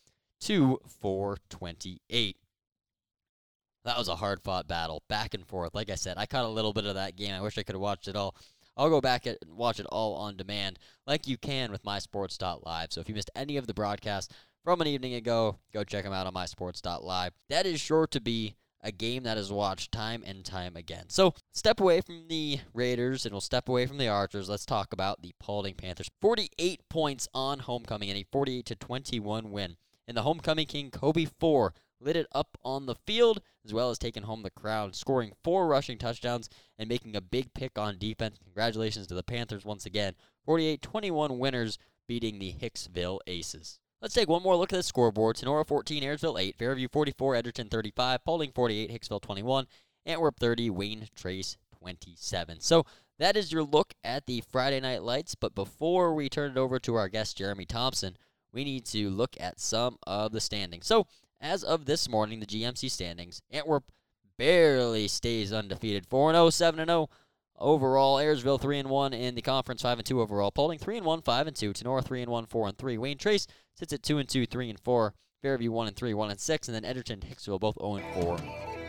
2 0.44 0.78
for 1.00 1.38
28. 1.48 2.36
That 3.86 3.98
was 3.98 4.08
a 4.08 4.16
hard 4.16 4.42
fought 4.42 4.68
battle, 4.68 5.02
back 5.08 5.32
and 5.32 5.46
forth. 5.46 5.74
Like 5.74 5.90
I 5.90 5.94
said, 5.94 6.18
I 6.18 6.26
caught 6.26 6.44
a 6.44 6.48
little 6.48 6.74
bit 6.74 6.84
of 6.84 6.96
that 6.96 7.16
game. 7.16 7.32
I 7.32 7.40
wish 7.40 7.56
I 7.56 7.62
could 7.62 7.74
have 7.74 7.80
watched 7.80 8.08
it 8.08 8.16
all. 8.16 8.36
I'll 8.76 8.90
go 8.90 9.00
back 9.00 9.24
and 9.24 9.38
watch 9.48 9.80
it 9.80 9.86
all 9.86 10.14
on 10.16 10.36
demand, 10.36 10.78
like 11.06 11.26
you 11.26 11.38
can 11.38 11.72
with 11.72 11.82
MySports.live. 11.84 12.92
So 12.92 13.00
if 13.00 13.08
you 13.08 13.14
missed 13.14 13.30
any 13.34 13.56
of 13.56 13.66
the 13.66 13.72
broadcasts 13.72 14.34
from 14.64 14.82
an 14.82 14.86
evening 14.86 15.14
ago, 15.14 15.58
go 15.72 15.82
check 15.82 16.04
them 16.04 16.12
out 16.12 16.26
on 16.26 16.34
MySports.live. 16.34 17.32
That 17.48 17.64
is 17.64 17.80
sure 17.80 18.06
to 18.08 18.20
be 18.20 18.54
a 18.82 18.92
game 18.92 19.22
that 19.22 19.38
is 19.38 19.50
watched 19.50 19.92
time 19.92 20.22
and 20.26 20.44
time 20.44 20.76
again. 20.76 21.06
So 21.08 21.32
step 21.52 21.80
away 21.80 22.02
from 22.02 22.28
the 22.28 22.60
Raiders 22.74 23.24
and 23.24 23.32
we'll 23.32 23.40
step 23.40 23.70
away 23.70 23.86
from 23.86 23.96
the 23.96 24.08
Archers. 24.08 24.50
Let's 24.50 24.66
talk 24.66 24.92
about 24.92 25.22
the 25.22 25.32
Paulding 25.40 25.74
Panthers. 25.74 26.10
48 26.20 26.80
points 26.90 27.28
on 27.32 27.60
homecoming 27.60 28.10
and 28.10 28.18
a 28.18 28.26
48 28.30 28.66
to 28.66 28.74
21 28.74 29.50
win 29.50 29.76
and 30.06 30.16
the 30.16 30.22
homecoming 30.22 30.66
king 30.66 30.90
Kobe 30.90 31.26
Four 31.26 31.74
lit 32.00 32.16
it 32.16 32.26
up 32.32 32.58
on 32.62 32.86
the 32.86 32.94
field 32.94 33.40
as 33.64 33.72
well 33.72 33.90
as 33.90 33.98
taking 33.98 34.24
home 34.24 34.42
the 34.42 34.50
crowd, 34.50 34.94
scoring 34.94 35.32
four 35.42 35.66
rushing 35.66 35.98
touchdowns 35.98 36.50
and 36.78 36.88
making 36.88 37.16
a 37.16 37.20
big 37.20 37.54
pick 37.54 37.78
on 37.78 37.98
defense. 37.98 38.38
Congratulations 38.42 39.06
to 39.06 39.14
the 39.14 39.22
Panthers 39.22 39.64
once 39.64 39.86
again. 39.86 40.14
48-21 40.46 41.38
winners 41.38 41.78
beating 42.06 42.38
the 42.38 42.52
Hicksville 42.52 43.20
Aces. 43.26 43.80
Let's 44.02 44.14
take 44.14 44.28
one 44.28 44.42
more 44.42 44.56
look 44.56 44.72
at 44.72 44.76
the 44.76 44.82
scoreboard. 44.82 45.36
Tinora 45.36 45.66
14, 45.66 46.02
Ayersville 46.02 46.38
8, 46.38 46.56
Fairview 46.58 46.88
44, 46.92 47.36
Edgerton 47.36 47.68
35, 47.68 48.22
Paulding 48.22 48.52
48, 48.52 48.90
Hicksville 48.90 49.22
21, 49.22 49.66
Antwerp 50.04 50.38
30, 50.38 50.68
Wayne 50.68 51.08
Trace 51.16 51.56
27. 51.78 52.60
So 52.60 52.84
that 53.18 53.36
is 53.36 53.50
your 53.50 53.62
look 53.62 53.94
at 54.04 54.26
the 54.26 54.42
Friday 54.42 54.80
Night 54.80 55.02
Lights. 55.02 55.34
But 55.34 55.54
before 55.54 56.14
we 56.14 56.28
turn 56.28 56.50
it 56.50 56.58
over 56.58 56.78
to 56.80 56.96
our 56.96 57.08
guest, 57.08 57.38
Jeremy 57.38 57.64
Thompson, 57.64 58.18
we 58.54 58.64
need 58.64 58.86
to 58.86 59.10
look 59.10 59.36
at 59.38 59.60
some 59.60 59.98
of 60.06 60.32
the 60.32 60.40
standings. 60.40 60.86
So, 60.86 61.06
as 61.40 61.64
of 61.64 61.84
this 61.84 62.08
morning, 62.08 62.40
the 62.40 62.46
GMC 62.46 62.90
standings, 62.90 63.42
Antwerp 63.50 63.84
barely 64.38 65.08
stays 65.08 65.52
undefeated. 65.52 66.06
4 66.06 66.32
0, 66.32 66.50
7 66.50 66.86
0 66.86 67.10
overall. 67.58 68.16
Ayersville 68.16 68.60
3 68.60 68.78
and 68.78 68.90
1 68.90 69.12
in 69.12 69.34
the 69.34 69.42
conference, 69.42 69.82
5 69.82 69.98
and 69.98 70.06
2 70.06 70.20
overall. 70.20 70.50
Paulding 70.50 70.78
3 70.78 70.98
and 70.98 71.06
1, 71.06 71.22
5 71.22 71.46
and 71.46 71.56
2. 71.56 71.72
Tinora 71.72 72.04
3 72.04 72.22
and 72.22 72.30
1, 72.30 72.46
4 72.46 72.68
and 72.68 72.78
3. 72.78 72.98
Wayne 72.98 73.18
Trace 73.18 73.46
sits 73.74 73.92
at 73.92 74.02
2 74.02 74.18
and 74.18 74.28
2, 74.28 74.46
3 74.46 74.70
and 74.70 74.80
4. 74.80 75.14
Fairview 75.44 75.70
1 75.70 75.88
and 75.88 75.96
3, 75.96 76.14
1 76.14 76.30
and 76.30 76.40
6. 76.40 76.68
And 76.68 76.74
then 76.74 76.86
Edgerton 76.86 77.20
Hicksville 77.20 77.60
both 77.60 77.76
0 77.78 77.96
and 77.96 78.24
4. 78.24 78.38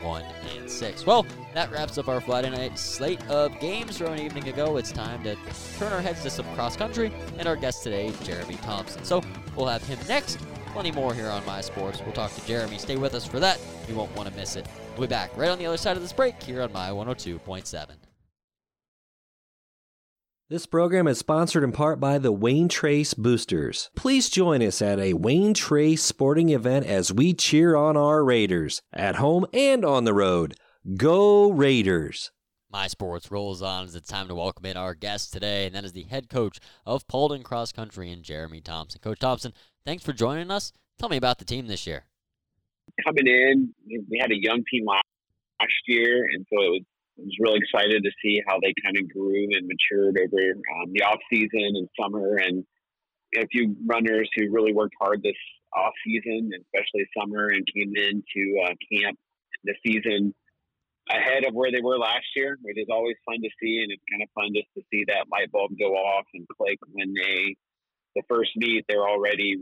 1 0.01 0.23
and 0.57 0.69
6. 0.69 1.05
Well, 1.05 1.25
that 1.53 1.71
wraps 1.71 1.97
up 1.97 2.07
our 2.07 2.21
Friday 2.21 2.49
night 2.49 2.79
slate 2.79 3.25
of 3.27 3.59
games 3.59 3.97
from 3.97 4.13
an 4.13 4.19
evening 4.19 4.47
ago. 4.47 4.77
It's 4.77 4.91
time 4.91 5.23
to 5.23 5.35
turn 5.77 5.91
our 5.91 6.01
heads 6.01 6.21
to 6.23 6.29
some 6.29 6.45
cross 6.55 6.75
country 6.75 7.11
and 7.37 7.47
our 7.47 7.55
guest 7.55 7.83
today, 7.83 8.11
Jeremy 8.23 8.55
Thompson. 8.55 9.03
So 9.03 9.21
we'll 9.55 9.67
have 9.67 9.83
him 9.83 9.99
next 10.07 10.39
Plenty 10.75 10.91
more 10.91 11.13
here 11.13 11.29
on 11.29 11.45
My 11.45 11.61
Sports. 11.61 12.01
We'll 12.03 12.11
talk 12.11 12.33
to 12.33 12.45
Jeremy. 12.45 12.77
Stay 12.77 12.97
with 12.97 13.15
us 13.15 13.25
for 13.25 13.39
that. 13.39 13.61
You 13.87 13.95
won't 13.95 14.13
want 14.13 14.27
to 14.27 14.35
miss 14.35 14.57
it. 14.57 14.67
We'll 14.97 15.07
be 15.07 15.09
back 15.09 15.31
right 15.37 15.49
on 15.49 15.57
the 15.57 15.65
other 15.65 15.77
side 15.77 15.95
of 15.95 16.03
this 16.03 16.11
break 16.11 16.43
here 16.43 16.61
on 16.61 16.73
My 16.73 16.89
102.7. 16.89 17.91
This 20.47 20.67
program 20.67 21.07
is 21.07 21.17
sponsored 21.17 21.63
in 21.63 21.71
part 21.71 21.99
by 21.99 22.19
the 22.19 22.31
Wayne 22.31 22.69
Trace 22.69 23.15
Boosters. 23.15 23.89
Please 23.95 24.29
join 24.29 24.61
us 24.61 24.79
at 24.79 24.99
a 24.99 25.13
Wayne 25.13 25.55
Trace 25.55 26.03
sporting 26.03 26.49
event 26.49 26.85
as 26.85 27.11
we 27.11 27.33
cheer 27.33 27.75
on 27.75 27.97
our 27.97 28.23
Raiders, 28.23 28.83
at 28.93 29.15
home 29.15 29.47
and 29.55 29.83
on 29.83 30.03
the 30.03 30.13
road. 30.13 30.53
Go 30.97 31.51
Raiders! 31.51 32.31
My 32.71 32.85
Sports 32.85 33.31
rolls 33.31 33.63
on 33.63 33.85
as 33.85 33.95
it's 33.95 34.07
time 34.07 34.27
to 34.27 34.35
welcome 34.35 34.67
in 34.67 34.77
our 34.77 34.93
guest 34.93 35.33
today, 35.33 35.65
and 35.65 35.73
that 35.73 35.83
is 35.83 35.93
the 35.93 36.03
head 36.03 36.29
coach 36.29 36.59
of 36.85 37.07
Paulding 37.07 37.41
Cross 37.41 37.71
Country 37.71 38.11
and 38.11 38.21
Jeremy 38.21 38.61
Thompson. 38.61 39.01
Coach 39.01 39.17
Thompson, 39.17 39.51
thanks 39.83 40.03
for 40.03 40.13
joining 40.13 40.51
us. 40.51 40.71
Tell 40.99 41.09
me 41.09 41.17
about 41.17 41.39
the 41.39 41.45
team 41.45 41.65
this 41.65 41.87
year. 41.87 42.05
Coming 43.03 43.25
in, 43.25 43.73
we 43.87 44.19
had 44.21 44.29
a 44.29 44.39
young 44.39 44.63
team 44.71 44.85
last 44.85 45.73
year, 45.87 46.29
and 46.31 46.45
so 46.53 46.61
it 46.61 46.69
was 46.69 46.81
I 46.83 46.94
was 47.17 47.35
really 47.39 47.59
excited 47.59 48.03
to 48.03 48.11
see 48.21 48.41
how 48.47 48.59
they 48.61 48.73
kind 48.83 48.97
of 48.97 49.11
grew 49.11 49.47
and 49.51 49.67
matured 49.67 50.17
over 50.19 50.51
um, 50.51 50.91
the 50.93 51.03
off 51.03 51.19
season 51.31 51.75
and 51.75 51.87
summer, 51.99 52.37
and 52.37 52.63
a 53.37 53.47
few 53.47 53.75
runners 53.85 54.29
who 54.35 54.51
really 54.51 54.73
worked 54.73 54.95
hard 54.99 55.21
this 55.23 55.35
off 55.75 55.93
season, 56.05 56.51
especially 56.53 57.07
summer, 57.17 57.47
and 57.47 57.67
came 57.73 57.93
into 57.95 58.59
uh, 58.63 58.73
camp 58.91 59.17
the 59.63 59.75
season 59.85 60.33
ahead 61.09 61.45
of 61.45 61.53
where 61.53 61.71
they 61.71 61.81
were 61.81 61.97
last 61.97 62.25
year, 62.35 62.57
which 62.61 62.77
is 62.77 62.87
always 62.89 63.15
fun 63.25 63.41
to 63.41 63.49
see, 63.61 63.81
and 63.81 63.91
it's 63.91 64.03
kind 64.09 64.23
of 64.23 64.29
fun 64.33 64.53
just 64.55 64.67
to 64.75 64.81
see 64.91 65.03
that 65.07 65.25
light 65.31 65.51
bulb 65.51 65.71
go 65.79 65.93
off 65.93 66.25
and 66.33 66.47
click 66.57 66.79
when 66.91 67.13
they 67.13 67.55
the 68.15 68.23
first 68.29 68.51
meet 68.55 68.85
they're 68.87 69.07
already 69.07 69.57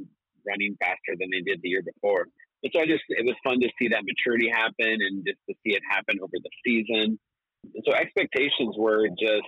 running 0.45 0.77
faster 0.79 1.17
than 1.19 1.29
they 1.31 1.41
did 1.41 1.59
the 1.63 1.69
year 1.69 1.81
before. 1.81 2.27
But 2.61 2.71
so 2.73 2.79
I 2.81 2.85
just 2.85 3.03
it 3.09 3.25
was 3.25 3.35
fun 3.43 3.59
to 3.61 3.69
see 3.79 3.89
that 3.89 4.03
maturity 4.05 4.49
happen 4.49 5.01
and 5.01 5.25
just 5.25 5.39
to 5.49 5.55
see 5.63 5.75
it 5.75 5.81
happen 5.89 6.19
over 6.21 6.31
the 6.31 6.49
season 6.63 7.19
so 7.85 7.93
expectations 7.93 8.75
were 8.77 9.07
just 9.09 9.47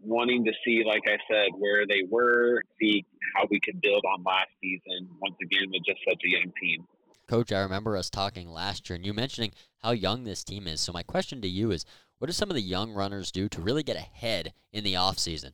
wanting 0.00 0.44
to 0.44 0.52
see, 0.64 0.82
like 0.86 1.02
I 1.06 1.16
said, 1.30 1.48
where 1.58 1.86
they 1.86 2.02
were, 2.08 2.62
see 2.80 3.04
how 3.34 3.46
we 3.50 3.60
could 3.60 3.80
build 3.80 4.04
on 4.04 4.22
last 4.22 4.48
season 4.60 5.08
once 5.20 5.36
again 5.42 5.70
with 5.72 5.82
just 5.86 6.00
such 6.08 6.20
a 6.24 6.30
young 6.30 6.52
team. 6.60 6.86
Coach, 7.26 7.52
I 7.52 7.60
remember 7.60 7.96
us 7.96 8.10
talking 8.10 8.50
last 8.50 8.88
year 8.88 8.96
and 8.96 9.06
you 9.06 9.14
mentioning 9.14 9.52
how 9.78 9.92
young 9.92 10.24
this 10.24 10.44
team 10.44 10.66
is. 10.66 10.80
So 10.80 10.92
my 10.92 11.02
question 11.02 11.40
to 11.40 11.48
you 11.48 11.70
is, 11.70 11.86
what 12.18 12.26
do 12.26 12.32
some 12.32 12.50
of 12.50 12.54
the 12.54 12.62
young 12.62 12.92
runners 12.92 13.32
do 13.32 13.48
to 13.48 13.60
really 13.60 13.82
get 13.82 13.96
ahead 13.96 14.52
in 14.72 14.84
the 14.84 14.96
off 14.96 15.18
season? 15.18 15.52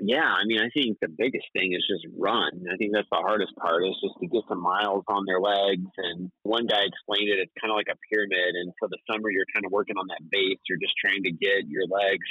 Yeah, 0.00 0.22
I 0.22 0.44
mean, 0.46 0.60
I 0.60 0.70
think 0.70 0.98
the 1.02 1.10
biggest 1.10 1.46
thing 1.52 1.74
is 1.74 1.82
just 1.90 2.06
run. 2.16 2.66
I 2.70 2.76
think 2.76 2.94
that's 2.94 3.10
the 3.10 3.18
hardest 3.18 3.50
part 3.56 3.82
is 3.82 3.98
just 3.98 4.14
to 4.20 4.28
get 4.28 4.46
some 4.48 4.62
miles 4.62 5.02
on 5.08 5.26
their 5.26 5.40
legs. 5.40 5.90
And 5.98 6.30
one 6.44 6.66
guy 6.66 6.86
explained 6.86 7.26
it, 7.26 7.42
it's 7.42 7.52
kind 7.60 7.72
of 7.72 7.76
like 7.76 7.90
a 7.90 7.98
pyramid. 8.06 8.54
And 8.54 8.70
for 8.78 8.86
the 8.86 8.98
summer, 9.10 9.30
you're 9.30 9.48
kind 9.52 9.66
of 9.66 9.72
working 9.72 9.98
on 9.98 10.06
that 10.06 10.22
base. 10.30 10.62
You're 10.68 10.78
just 10.78 10.94
trying 11.02 11.24
to 11.24 11.32
get 11.32 11.66
your 11.66 11.82
legs 11.90 12.30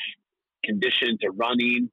conditioned 0.63 1.19
to 1.21 1.31
running. 1.31 1.91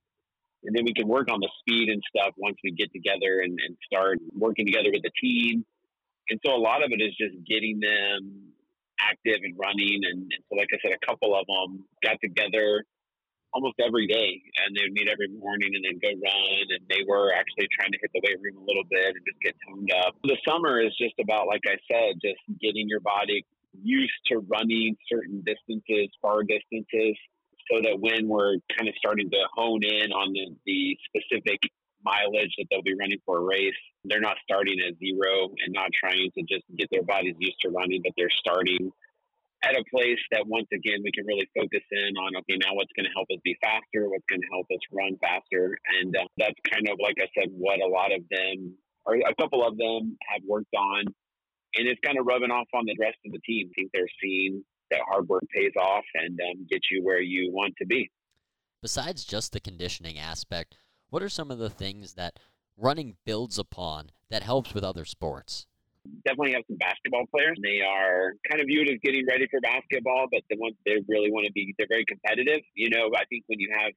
And 0.62 0.76
then 0.76 0.85
we 0.87 0.95
can 0.95 1.09
work 1.09 1.26
on 1.28 1.40
the 1.40 1.50
speed 1.59 1.90
and 1.90 2.02
stuff 2.07 2.35
once 2.38 2.57
we 2.62 2.71
get 2.71 2.93
together 2.95 3.43
and, 3.43 3.59
and 3.59 3.76
start 3.85 4.19
working 4.33 4.66
together 4.66 4.95
with 4.95 5.02
the 5.02 5.12
team. 5.21 5.66
And 6.31 6.38
so 6.47 6.54
a 6.54 6.62
lot 6.62 6.85
of 6.87 6.95
it 6.95 7.02
is 7.02 7.19
just 7.19 7.35
getting 7.50 7.81
them 7.83 8.54
active 9.02 9.43
and 9.43 9.59
running. 9.59 10.07
And, 10.07 10.23
and 10.23 10.43
so, 10.49 10.54
like 10.54 10.71
I 10.73 10.78
said, 10.87 10.95
a 10.95 11.04
couple 11.04 11.35
of 11.35 11.45
them 11.50 11.85
got 12.02 12.16
together 12.23 12.87
almost 13.54 13.78
every 13.78 14.06
day 14.06 14.42
and 14.66 14.75
they 14.75 14.82
would 14.82 14.92
meet 14.92 15.08
every 15.08 15.30
morning 15.30 15.70
and 15.73 15.82
then 15.87 15.96
go 16.02 16.11
run 16.11 16.66
and 16.75 16.82
they 16.90 17.06
were 17.06 17.30
actually 17.32 17.70
trying 17.70 17.94
to 17.94 17.99
hit 18.02 18.11
the 18.12 18.20
weight 18.26 18.38
room 18.42 18.58
a 18.58 18.66
little 18.66 18.84
bit 18.90 19.14
and 19.14 19.23
just 19.23 19.40
get 19.40 19.54
toned 19.62 19.90
up. 20.04 20.18
The 20.26 20.37
summer 20.42 20.82
is 20.82 20.90
just 20.99 21.14
about 21.23 21.46
like 21.46 21.62
I 21.64 21.78
said, 21.87 22.18
just 22.18 22.42
getting 22.61 22.90
your 22.90 23.00
body 23.00 23.46
used 23.82 24.18
to 24.30 24.38
running 24.50 24.96
certain 25.08 25.42
distances, 25.46 26.11
far 26.20 26.42
distances, 26.42 27.16
so 27.70 27.80
that 27.82 27.99
when 27.99 28.28
we're 28.28 28.58
kind 28.76 28.88
of 28.88 28.94
starting 28.99 29.30
to 29.30 29.42
hone 29.54 29.82
in 29.84 30.12
on 30.12 30.32
the, 30.32 30.54
the 30.66 30.99
specific 31.08 31.61
mileage 32.04 32.52
that 32.58 32.66
they'll 32.70 32.82
be 32.82 32.94
running 32.94 33.18
for 33.25 33.38
a 33.38 33.40
race, 33.40 33.74
they're 34.05 34.20
not 34.20 34.37
starting 34.44 34.76
at 34.87 34.98
zero 34.98 35.48
and 35.64 35.72
not 35.72 35.88
trying 35.98 36.31
to 36.37 36.42
just 36.42 36.64
get 36.76 36.88
their 36.90 37.02
bodies 37.02 37.35
used 37.38 37.57
to 37.62 37.70
running, 37.70 38.02
but 38.02 38.12
they're 38.16 38.31
starting 38.31 38.92
at 39.64 39.74
a 39.74 39.85
place 39.88 40.20
that 40.31 40.44
once 40.46 40.68
again 40.72 41.00
we 41.03 41.11
can 41.12 41.24
really 41.27 41.48
focus 41.57 41.83
in 41.90 42.12
on 42.20 42.37
okay 42.37 42.61
now 42.61 42.77
what's 42.77 42.92
going 42.92 43.09
to 43.09 43.14
help 43.16 43.27
us 43.33 43.40
be 43.42 43.57
faster 43.64 44.09
what's 44.09 44.29
going 44.29 44.40
to 44.40 44.53
help 44.53 44.68
us 44.70 44.83
run 44.92 45.16
faster 45.24 45.77
and 46.00 46.14
uh, 46.16 46.29
that's 46.37 46.61
kind 46.68 46.87
of 46.88 47.00
like 47.00 47.16
i 47.18 47.29
said 47.33 47.48
what 47.57 47.81
a 47.81 47.88
lot 47.88 48.12
of 48.12 48.20
them 48.31 48.77
or 49.07 49.16
a 49.16 49.35
couple 49.40 49.66
of 49.66 49.77
them 49.77 50.16
have 50.29 50.42
worked 50.46 50.74
on 50.77 51.05
and 51.77 51.88
it's 51.88 52.00
kind 52.05 52.18
of 52.18 52.27
rubbing 52.27 52.50
off 52.50 52.68
on 52.74 52.85
the 52.87 52.96
rest 53.00 53.18
of 53.27 53.33
the 53.33 53.40
team. 53.40 53.68
I 53.70 53.72
think 53.74 53.90
they're 53.92 54.07
seeing 54.22 54.64
that 54.90 55.00
hard 55.11 55.29
work 55.29 55.42
pays 55.55 55.72
off 55.81 56.05
and 56.14 56.38
um, 56.40 56.66
get 56.70 56.83
you 56.90 57.03
where 57.03 57.20
you 57.20 57.50
want 57.53 57.74
to 57.79 57.87
be. 57.87 58.11
Besides 58.83 59.24
just 59.24 59.53
the 59.53 59.61
conditioning 59.61 60.18
aspect 60.18 60.77
what 61.11 61.22
are 61.22 61.29
some 61.29 61.53
of 61.53 61.59
the 61.59 61.70
things 61.70 62.14
that 62.14 62.40
running 62.77 63.14
builds 63.24 63.57
upon 63.57 64.11
that 64.31 64.42
helps 64.42 64.74
with 64.74 64.83
other 64.83 65.05
sports 65.05 65.66
definitely 66.25 66.53
have 66.53 66.64
some 66.69 66.77
basketball 66.77 67.25
players. 67.31 67.59
They 67.62 67.81
are 67.81 68.35
kind 68.49 68.61
of 68.61 68.67
viewed 68.67 68.88
as 68.88 69.01
getting 69.03 69.25
ready 69.27 69.47
for 69.51 69.61
basketball, 69.61 70.29
but 70.31 70.43
the 70.51 70.57
ones 70.57 70.77
they 70.85 71.01
really 71.09 71.31
want 71.31 71.47
to 71.47 71.53
be, 71.53 71.75
they're 71.79 71.90
very 71.90 72.05
competitive. 72.05 72.61
You 72.75 72.90
know, 72.90 73.11
I 73.17 73.25
think 73.29 73.45
when 73.47 73.61
you 73.61 73.73
have 73.73 73.93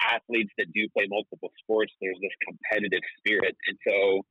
athletes 0.00 0.52
that 0.56 0.72
do 0.72 0.88
play 0.96 1.06
multiple 1.08 1.52
sports, 1.62 1.92
there's 2.00 2.18
this 2.20 2.34
competitive 2.44 3.04
spirit. 3.20 3.56
And 3.68 3.76
so 3.86 4.24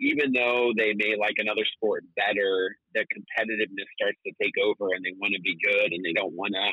even 0.00 0.32
though 0.32 0.72
they 0.76 0.92
may 0.92 1.16
like 1.16 1.40
another 1.40 1.64
sport 1.76 2.04
better, 2.16 2.76
the 2.92 3.08
competitiveness 3.08 3.88
starts 3.96 4.20
to 4.28 4.32
take 4.40 4.52
over 4.60 4.92
and 4.92 5.04
they 5.04 5.16
want 5.16 5.32
to 5.32 5.40
be 5.40 5.56
good 5.56 5.92
and 5.92 6.04
they 6.04 6.12
don't 6.12 6.36
want 6.36 6.52
to 6.52 6.68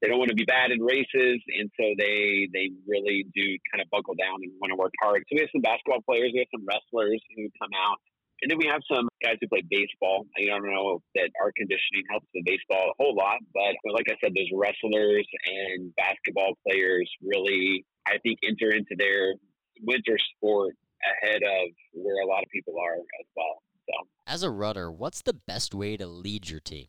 they 0.00 0.08
don't 0.08 0.16
want 0.16 0.32
to 0.32 0.36
be 0.36 0.48
bad 0.48 0.72
in 0.72 0.80
races 0.80 1.44
and 1.60 1.68
so 1.76 1.84
they 2.00 2.48
they 2.56 2.72
really 2.88 3.28
do 3.36 3.44
kind 3.68 3.84
of 3.84 3.88
buckle 3.92 4.16
down 4.16 4.40
and 4.40 4.52
want 4.60 4.72
to 4.72 4.76
work 4.76 4.92
hard. 5.00 5.24
So 5.28 5.36
we 5.36 5.44
have 5.44 5.52
some 5.52 5.60
basketball 5.60 6.00
players, 6.04 6.32
we 6.32 6.40
have 6.40 6.52
some 6.52 6.64
wrestlers 6.64 7.20
who 7.36 7.48
come 7.60 7.72
out 7.76 8.00
and 8.42 8.50
then 8.50 8.58
we 8.58 8.66
have 8.66 8.80
some 8.90 9.08
guys 9.22 9.36
who 9.40 9.48
play 9.48 9.62
baseball. 9.68 10.26
I 10.36 10.46
don't 10.46 10.64
know 10.64 11.02
that 11.14 11.30
our 11.40 11.52
conditioning 11.56 12.04
helps 12.10 12.26
with 12.34 12.44
baseball 12.44 12.92
a 12.92 13.02
whole 13.02 13.14
lot, 13.14 13.38
but 13.52 13.76
like 13.92 14.06
I 14.08 14.16
said, 14.22 14.32
those 14.34 14.48
wrestlers 14.54 15.26
and 15.44 15.94
basketball 15.96 16.54
players 16.66 17.10
really, 17.22 17.84
I 18.06 18.18
think, 18.22 18.38
enter 18.46 18.74
into 18.74 18.96
their 18.96 19.34
winter 19.82 20.16
sport 20.36 20.74
ahead 21.04 21.42
of 21.42 21.68
where 21.92 22.22
a 22.22 22.26
lot 22.26 22.42
of 22.42 22.48
people 22.50 22.74
are 22.80 22.94
as 22.94 23.26
well. 23.36 23.62
So, 23.88 24.08
as 24.26 24.42
a 24.42 24.50
rudder, 24.50 24.90
what's 24.90 25.22
the 25.22 25.34
best 25.34 25.74
way 25.74 25.96
to 25.96 26.06
lead 26.06 26.48
your 26.48 26.60
team? 26.60 26.86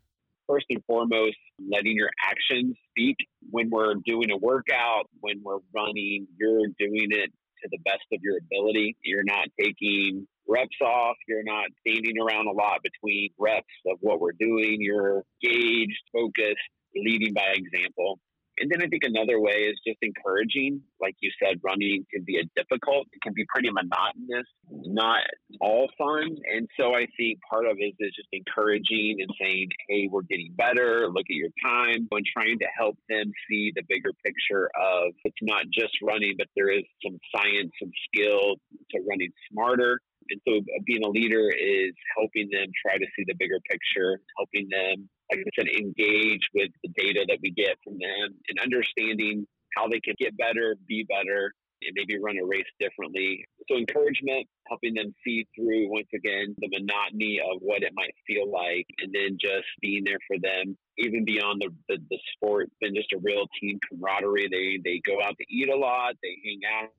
First 0.48 0.66
and 0.70 0.84
foremost, 0.86 1.38
letting 1.60 1.96
your 1.96 2.10
actions 2.24 2.76
speak. 2.90 3.16
When 3.50 3.70
we're 3.70 3.96
doing 4.06 4.32
a 4.32 4.38
workout, 4.38 5.10
when 5.22 5.42
we're 5.44 5.60
running, 5.74 6.28
you're 6.38 6.68
doing 6.78 7.08
it 7.12 7.32
to 7.62 7.70
the 7.72 7.80
best 7.86 8.06
of 8.14 8.20
your 8.22 8.38
ability. 8.38 8.96
You're 9.04 9.24
not 9.24 9.48
taking 9.60 10.28
reps 10.48 10.78
off. 10.82 11.16
You're 11.28 11.44
not 11.44 11.66
standing 11.86 12.16
around 12.20 12.48
a 12.48 12.52
lot 12.52 12.80
between 12.84 13.30
reps 13.38 13.68
of 13.88 13.98
what 14.02 14.20
we're 14.20 14.38
doing. 14.40 14.78
You're 14.80 15.24
gauged, 15.42 16.02
focused, 16.12 16.60
leading 16.96 17.34
by 17.34 17.54
example. 17.56 18.20
And 18.62 18.70
then 18.70 18.82
I 18.82 18.88
think 18.88 19.04
another 19.04 19.40
way 19.40 19.66
is 19.66 19.80
just 19.86 19.98
encouraging. 20.02 20.82
Like 21.02 21.16
you 21.20 21.32
said, 21.42 21.60
running 21.64 22.06
can 22.14 22.24
be 22.24 22.38
a 22.38 22.46
difficult, 22.56 23.08
it 23.12 23.22
can 23.24 23.34
be 23.34 23.44
pretty 23.52 23.70
monotonous, 23.72 24.46
not 24.70 25.22
all 25.60 25.90
fun. 25.98 26.38
And 26.54 26.70
so 26.80 26.94
I 26.94 27.08
think 27.18 27.40
part 27.50 27.66
of 27.66 27.78
it 27.80 27.96
is 27.98 28.14
just 28.16 28.30
encouraging 28.32 29.18
and 29.20 29.30
saying, 29.42 29.70
hey, 29.90 30.08
we're 30.12 30.22
getting 30.30 30.54
better, 30.56 31.08
look 31.10 31.26
at 31.30 31.36
your 31.36 31.50
time, 31.64 32.08
and 32.12 32.26
trying 32.38 32.60
to 32.60 32.68
help 32.78 32.98
them 33.10 33.32
see 33.50 33.72
the 33.76 33.82
bigger 33.90 34.12
picture 34.24 34.70
of 34.80 35.14
it's 35.26 35.42
not 35.42 35.66
just 35.74 35.98
running, 36.04 36.36
but 36.38 36.48
there 36.56 36.70
is 36.70 36.84
some 37.04 37.18
science, 37.36 37.72
some 37.82 37.92
skill 38.08 38.58
to 38.92 39.00
running 39.10 39.32
smarter. 39.52 40.00
And 40.30 40.40
so 40.48 40.62
being 40.86 41.04
a 41.04 41.10
leader 41.10 41.50
is 41.50 41.94
helping 42.16 42.50
them 42.52 42.70
try 42.86 42.98
to 42.98 43.06
see 43.18 43.26
the 43.28 43.34
bigger 43.40 43.60
picture, 43.70 44.22
helping 44.38 44.70
them 44.70 45.10
like 45.32 45.46
I 45.46 45.52
said, 45.56 45.68
engage 45.68 46.42
with 46.54 46.72
the 46.84 46.90
data 46.96 47.26
that 47.28 47.40
we 47.42 47.52
get 47.52 47.78
from 47.84 47.94
them 47.94 48.36
and 48.50 48.60
understanding 48.60 49.48
how 49.76 49.88
they 49.88 50.00
can 50.00 50.16
get 50.20 50.38
better, 50.38 50.76
be 50.88 51.06
better, 51.08 51.54
and 51.84 51.94
maybe 51.96 52.20
run 52.20 52.38
a 52.38 52.46
race 52.46 52.70
differently. 52.80 53.46
So 53.68 53.78
encouragement, 53.78 54.48
helping 54.68 54.94
them 54.94 55.16
see 55.24 55.48
through 55.56 55.90
once 55.90 56.08
again 56.14 56.56
the 56.60 56.70
monotony 56.70 57.40
of 57.40 57.62
what 57.62 57.84
it 57.84 57.94
might 57.96 58.14
feel 58.28 58.52
like, 58.52 58.86
and 59.00 59.12
then 59.14 59.38
just 59.40 59.66
being 59.82 60.04
there 60.04 60.20
for 60.28 60.38
them, 60.38 60.78
even 60.98 61.26
beyond 61.26 61.62
the, 61.62 61.70
the, 61.90 61.98
the 62.10 62.20
sport, 62.36 62.70
been 62.82 62.96
just 62.96 63.14
a 63.14 63.20
real 63.24 63.48
team 63.60 63.80
camaraderie. 63.90 64.50
They 64.52 64.80
they 64.84 65.02
go 65.06 65.22
out 65.24 65.36
to 65.38 65.46
eat 65.50 65.70
a 65.70 65.76
lot, 65.76 66.14
they 66.22 66.38
hang 66.44 66.62
out, 66.70 66.90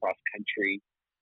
cross 0.00 0.16
country. 0.32 0.80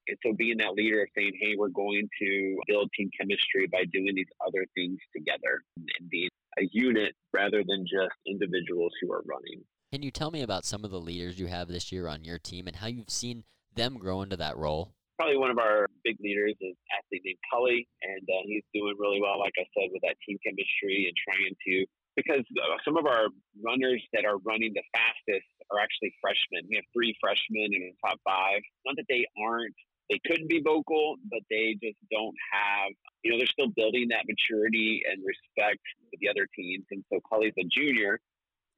And 0.09 0.19
so 0.25 0.33
being 0.35 0.59
that 0.59 0.75
leader 0.75 1.03
of 1.03 1.09
saying, 1.17 1.33
hey, 1.41 1.55
we're 1.57 1.69
going 1.69 2.09
to 2.21 2.59
build 2.67 2.91
team 2.97 3.11
chemistry 3.19 3.69
by 3.71 3.85
doing 3.93 4.15
these 4.15 4.33
other 4.45 4.67
things 4.75 4.99
together 5.15 5.63
and 5.77 6.11
being 6.11 6.31
a 6.61 6.69
unit 6.73 7.15
rather 7.33 7.63
than 7.67 7.85
just 7.87 8.15
individuals 8.27 8.93
who 9.01 9.13
are 9.13 9.23
running. 9.27 9.63
Can 9.93 10.03
you 10.03 10.11
tell 10.11 10.31
me 10.31 10.43
about 10.43 10.65
some 10.65 10.85
of 10.85 10.91
the 10.91 11.01
leaders 11.01 11.39
you 11.39 11.47
have 11.47 11.69
this 11.69 11.91
year 11.91 12.07
on 12.07 12.23
your 12.25 12.39
team 12.39 12.69
and 12.69 12.77
how 12.77 12.87
you've 12.87 13.11
seen 13.11 13.45
them 13.75 13.99
grow 13.99 14.23
into 14.23 14.37
that 14.37 14.57
role? 14.57 14.95
Probably 15.19 15.37
one 15.37 15.51
of 15.51 15.59
our 15.59 15.87
big 16.05 16.17
leaders 16.21 16.55
is 16.61 16.73
an 16.73 16.91
athlete 16.97 17.23
named 17.25 17.43
Cully, 17.53 17.87
and 18.03 18.25
uh, 18.25 18.43
he's 18.47 18.65
doing 18.73 18.95
really 18.99 19.21
well, 19.21 19.39
like 19.39 19.53
I 19.59 19.67
said, 19.77 19.91
with 19.93 20.01
that 20.03 20.17
team 20.25 20.39
chemistry 20.47 21.11
and 21.11 21.17
trying 21.17 21.55
to 21.67 21.87
because 22.17 22.45
uh, 22.59 22.77
some 22.85 22.97
of 22.97 23.07
our 23.07 23.31
runners 23.65 24.03
that 24.13 24.25
are 24.25 24.39
running 24.43 24.75
the 24.75 24.83
fastest 24.93 25.47
are 25.71 25.79
actually 25.79 26.13
freshmen. 26.21 26.67
We 26.69 26.77
have 26.77 26.89
three 26.93 27.15
freshmen 27.23 27.71
in 27.71 27.95
the 27.95 27.97
top 28.03 28.19
five. 28.27 28.61
Not 28.85 28.99
that 28.99 29.07
they 29.09 29.25
aren't, 29.39 29.77
they 30.11 30.21
couldn't 30.27 30.49
be 30.49 30.61
vocal, 30.61 31.17
but 31.31 31.41
they 31.49 31.79
just 31.83 31.99
don't 32.11 32.35
have, 32.53 32.91
you 33.23 33.31
know, 33.31 33.39
they're 33.39 33.55
still 33.55 33.71
building 33.71 34.09
that 34.11 34.27
maturity 34.27 35.03
and 35.07 35.23
respect 35.23 35.81
with 36.11 36.19
the 36.21 36.29
other 36.29 36.49
teams. 36.55 36.85
And 36.91 37.05
so 37.13 37.21
Cully's 37.31 37.55
a 37.59 37.65
junior, 37.71 38.19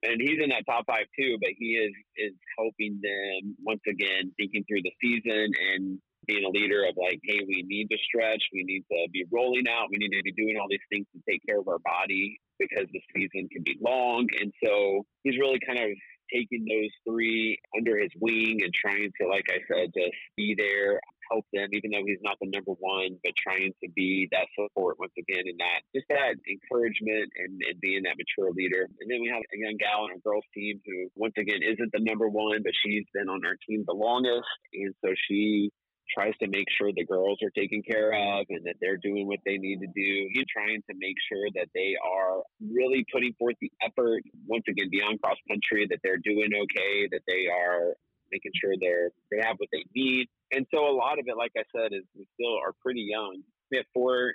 and 0.03 0.21
he's 0.21 0.43
in 0.43 0.51
that 0.51 0.69
top 0.69 0.85
five 0.87 1.07
too, 1.19 1.39
but 1.41 1.51
he 1.57 1.79
is 1.81 1.95
is 2.17 2.35
helping 2.59 3.01
them 3.03 3.57
once 3.65 3.83
again, 3.89 4.31
thinking 4.37 4.65
through 4.69 4.83
the 4.83 4.93
season 5.01 5.51
and 5.73 5.99
being 6.27 6.45
a 6.45 6.51
leader 6.51 6.85
of 6.85 6.95
like, 6.97 7.19
hey, 7.25 7.41
we 7.47 7.65
need 7.67 7.89
to 7.91 7.99
stretch, 7.99 8.43
we 8.53 8.63
need 8.63 8.85
to 8.91 9.09
be 9.13 9.25
rolling 9.33 9.65
out, 9.67 9.89
we 9.91 9.99
need 9.99 10.15
to 10.15 10.23
be 10.23 10.33
doing 10.33 10.57
all 10.61 10.67
these 10.71 10.85
things 10.91 11.07
to 11.15 11.21
take 11.29 11.41
care 11.47 11.59
of 11.59 11.67
our 11.67 11.81
body 11.81 12.39
because 12.59 12.87
the 12.93 13.01
season 13.15 13.49
can 13.51 13.63
be 13.65 13.77
long. 13.81 14.27
And 14.41 14.53
so 14.63 15.05
he's 15.25 15.39
really 15.39 15.59
kind 15.67 15.79
of 15.79 15.91
taking 16.33 16.65
those 16.65 16.91
three 17.07 17.59
under 17.77 17.99
his 17.99 18.11
wing 18.21 18.61
and 18.63 18.73
trying 18.73 19.11
to, 19.21 19.29
like 19.29 19.45
I 19.51 19.59
said, 19.69 19.91
just 19.95 20.17
be 20.37 20.55
there, 20.57 21.01
help 21.33 21.47
them, 21.53 21.69
even 21.73 21.91
though 21.91 22.05
he's 22.05 22.21
not 22.21 22.37
the 22.41 22.49
number 22.53 22.73
one, 22.77 23.17
but 23.25 23.33
trying 23.41 23.73
to 23.83 23.89
be 23.97 24.29
that 24.33 24.47
support 24.53 25.01
once 25.01 25.17
again 25.17 25.49
and 25.49 25.59
that 25.59 25.81
just 25.97 26.07
that 26.13 26.37
encouragement 26.45 27.33
and, 27.41 27.57
and 27.65 27.81
being 27.81 28.05
that 28.05 28.21
mature 28.21 28.53
leader. 28.53 28.85
And 29.01 29.09
then 29.09 29.21
we 29.25 29.33
have 29.33 29.41
a 29.41 29.57
young 29.57 29.81
gal 29.81 30.05
on 30.05 30.13
our 30.13 30.21
girls 30.21 30.45
team 30.55 30.81
who 30.85 31.09
once 31.17 31.35
again 31.39 31.65
isn't 31.65 31.93
the 31.93 32.05
number 32.05 32.29
one, 32.29 32.61
but 32.63 32.73
she's 32.85 33.09
been 33.15 33.29
on 33.29 33.41
our 33.45 33.57
team 33.65 33.85
the 33.87 33.97
longest. 33.97 34.49
And 34.75 34.95
so 35.01 35.17
she 35.29 35.71
tries 36.13 36.35
to 36.43 36.49
make 36.49 36.67
sure 36.77 36.93
the 36.93 37.07
girls 37.07 37.39
are 37.43 37.51
taken 37.57 37.81
care 37.83 38.13
of 38.13 38.45
and 38.51 38.67
that 38.67 38.77
they're 38.81 39.01
doing 39.01 39.27
what 39.27 39.39
they 39.47 39.57
need 39.57 39.81
to 39.81 39.87
do. 39.87 40.29
He's 40.33 40.45
trying 40.53 40.83
to 40.91 40.95
make 40.99 41.17
sure 41.31 41.49
that 41.55 41.69
they 41.75 41.97
are 41.97 42.43
really 42.61 43.07
putting 43.13 43.33
forth 43.39 43.57
the 43.61 43.73
effort, 43.81 44.23
once 44.47 44.65
again, 44.69 44.89
beyond 44.91 45.23
cross 45.23 45.39
country, 45.49 45.87
that 45.89 46.01
they're 46.05 46.21
doing 46.21 46.51
okay, 46.53 47.09
that 47.11 47.23
they 47.27 47.49
are 47.49 47.95
making 48.31 48.53
sure 48.61 48.73
they're 48.81 49.11
they 49.31 49.39
have 49.45 49.57
what 49.59 49.69
they 49.73 49.85
need. 49.95 50.27
And 50.53 50.67
so 50.73 50.85
a 50.85 50.95
lot 50.95 51.19
of 51.19 51.25
it, 51.27 51.37
like 51.37 51.53
I 51.57 51.65
said, 51.75 51.93
is 51.93 52.05
we 52.17 52.27
still 52.35 52.57
are 52.57 52.73
pretty 52.83 53.09
young. 53.09 53.41
We 53.71 53.79
have 53.79 53.87
four 53.95 54.35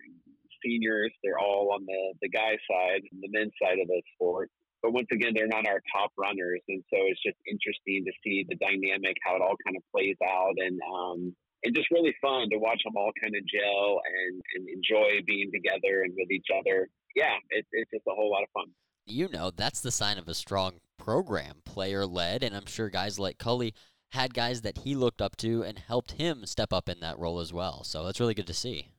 seniors. 0.65 1.13
They're 1.23 1.39
all 1.39 1.71
on 1.73 1.86
the, 1.86 2.13
the 2.21 2.30
guy 2.30 2.58
side 2.69 3.01
and 3.12 3.21
the 3.21 3.30
men's 3.30 3.53
side 3.62 3.80
of 3.80 3.88
the 3.88 4.01
sport. 4.15 4.49
But 4.82 4.93
once 4.93 5.08
again, 5.12 5.34
they're 5.36 5.47
not 5.47 5.67
our 5.67 5.82
top 5.93 6.12
runners. 6.17 6.62
And 6.67 6.84
so 6.89 6.97
it's 7.06 7.21
just 7.21 7.38
interesting 7.49 8.06
to 8.06 8.13
see 8.23 8.45
the 8.47 8.56
dynamic, 8.56 9.17
how 9.25 9.36
it 9.36 9.41
all 9.41 9.58
kind 9.65 9.77
of 9.77 9.84
plays 9.93 10.17
out. 10.25 10.53
And 10.58 10.80
um, 10.82 11.36
and 11.63 11.75
just 11.75 11.89
really 11.91 12.15
fun 12.21 12.49
to 12.51 12.58
watch 12.58 12.82
them 12.84 12.93
all 12.95 13.12
kind 13.21 13.36
of 13.36 13.41
gel 13.47 14.01
and, 14.06 14.41
and 14.56 14.69
enjoy 14.69 15.21
being 15.25 15.51
together 15.51 16.03
and 16.03 16.13
with 16.15 16.30
each 16.32 16.47
other. 16.53 16.88
Yeah, 17.15 17.34
it, 17.49 17.65
it's 17.71 17.91
just 17.91 18.06
a 18.08 18.13
whole 18.13 18.32
lot 18.32 18.43
of 18.43 18.49
fun. 18.53 18.67
You 19.06 19.30
know, 19.30 19.51
that's 19.51 19.82
the 19.82 19.91
sign 19.91 20.17
of 20.17 20.27
a 20.27 20.34
strong 20.34 20.80
program, 20.97 21.62
player 21.65 22.06
led, 22.06 22.43
and 22.43 22.56
I'm 22.56 22.65
sure 22.65 22.89
guys 22.89 23.17
like 23.17 23.38
Cully 23.38 23.73
had 24.11 24.33
guys 24.33 24.61
that 24.61 24.79
he 24.79 24.95
looked 24.95 25.21
up 25.21 25.35
to 25.37 25.63
and 25.63 25.79
helped 25.79 26.13
him 26.13 26.45
step 26.45 26.71
up 26.71 26.89
in 26.89 26.99
that 27.01 27.19
role 27.19 27.39
as 27.39 27.51
well. 27.51 27.83
So 27.83 28.05
that's 28.05 28.19
really 28.19 28.33
good 28.33 28.47
to 28.47 28.53
see. 28.53 28.89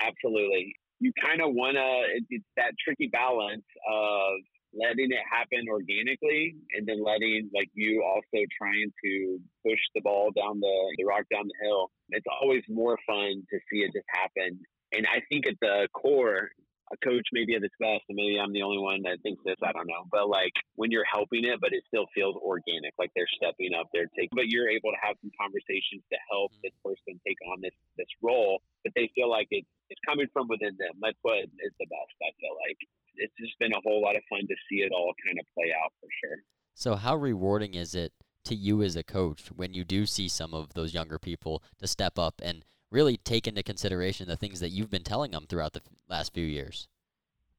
Absolutely. 0.00 0.74
You 1.00 1.12
kind 1.22 1.40
of 1.40 1.54
want 1.54 1.76
to, 1.76 2.20
it's 2.30 2.44
that 2.56 2.72
tricky 2.82 3.08
balance 3.08 3.64
of 3.88 4.40
letting 4.74 5.10
it 5.10 5.24
happen 5.30 5.64
organically 5.68 6.56
and 6.76 6.86
then 6.86 7.02
letting 7.02 7.50
like 7.54 7.68
you 7.74 8.02
also 8.04 8.44
trying 8.56 8.92
to 9.04 9.38
push 9.64 9.80
the 9.94 10.00
ball 10.02 10.30
down 10.36 10.60
the, 10.60 10.94
the 10.98 11.04
rock 11.04 11.24
down 11.32 11.46
the 11.48 11.66
hill. 11.66 11.90
It's 12.10 12.26
always 12.40 12.62
more 12.68 12.98
fun 13.06 13.42
to 13.50 13.58
see 13.70 13.80
it 13.80 13.92
just 13.92 14.06
happen. 14.08 14.60
And 14.92 15.06
I 15.06 15.20
think 15.30 15.46
at 15.46 15.56
the 15.60 15.88
core, 15.92 16.50
a 16.92 16.96
coach 17.02 17.26
maybe 17.32 17.54
at 17.54 17.62
its 17.62 17.74
best, 17.80 18.06
and 18.08 18.14
maybe 18.14 18.38
I'm 18.38 18.52
the 18.52 18.62
only 18.62 18.78
one 18.78 19.02
that 19.02 19.18
thinks 19.22 19.42
this. 19.42 19.58
I 19.62 19.72
don't 19.72 19.90
know, 19.90 20.06
but 20.10 20.28
like 20.30 20.54
when 20.78 20.90
you're 20.90 21.08
helping 21.08 21.44
it, 21.44 21.58
but 21.60 21.74
it 21.74 21.82
still 21.90 22.06
feels 22.14 22.36
organic, 22.38 22.94
like 22.98 23.10
they're 23.16 23.30
stepping 23.34 23.74
up, 23.74 23.90
they're 23.90 24.10
taking. 24.14 24.38
But 24.38 24.48
you're 24.48 24.70
able 24.70 24.94
to 24.94 25.00
have 25.02 25.18
some 25.18 25.34
conversations 25.34 26.06
to 26.14 26.18
help 26.30 26.54
mm-hmm. 26.54 26.70
this 26.70 26.76
person 26.86 27.18
take 27.26 27.38
on 27.50 27.58
this 27.58 27.74
this 27.98 28.10
role, 28.22 28.62
but 28.86 28.94
they 28.94 29.10
feel 29.14 29.30
like 29.30 29.50
it's 29.50 29.68
it's 29.90 30.00
coming 30.06 30.30
from 30.32 30.46
within 30.46 30.78
them. 30.78 30.94
That's 31.02 31.18
what 31.22 31.42
is 31.42 31.74
the 31.78 31.88
best. 31.90 32.14
I 32.22 32.30
feel 32.38 32.54
like 32.54 32.78
it's 33.18 33.34
just 33.40 33.58
been 33.58 33.72
a 33.72 33.82
whole 33.82 34.02
lot 34.02 34.16
of 34.16 34.22
fun 34.28 34.46
to 34.46 34.56
see 34.68 34.86
it 34.86 34.92
all 34.92 35.12
kind 35.26 35.38
of 35.38 35.46
play 35.54 35.72
out 35.72 35.92
for 36.00 36.08
sure. 36.22 36.38
So, 36.74 36.94
how 36.94 37.16
rewarding 37.16 37.74
is 37.74 37.94
it 37.94 38.12
to 38.44 38.54
you 38.54 38.82
as 38.82 38.94
a 38.94 39.02
coach 39.02 39.50
when 39.54 39.74
you 39.74 39.82
do 39.82 40.06
see 40.06 40.28
some 40.28 40.54
of 40.54 40.74
those 40.74 40.94
younger 40.94 41.18
people 41.18 41.62
to 41.78 41.86
step 41.86 42.18
up 42.18 42.40
and 42.44 42.64
really 42.90 43.16
take 43.16 43.46
into 43.46 43.62
consideration 43.62 44.28
the 44.28 44.36
things 44.36 44.60
that 44.60 44.70
you've 44.70 44.90
been 44.90 45.04
telling 45.04 45.32
them 45.32 45.46
throughout 45.48 45.72
the 45.72 45.82
last 46.08 46.32
few 46.32 46.44
years? 46.44 46.88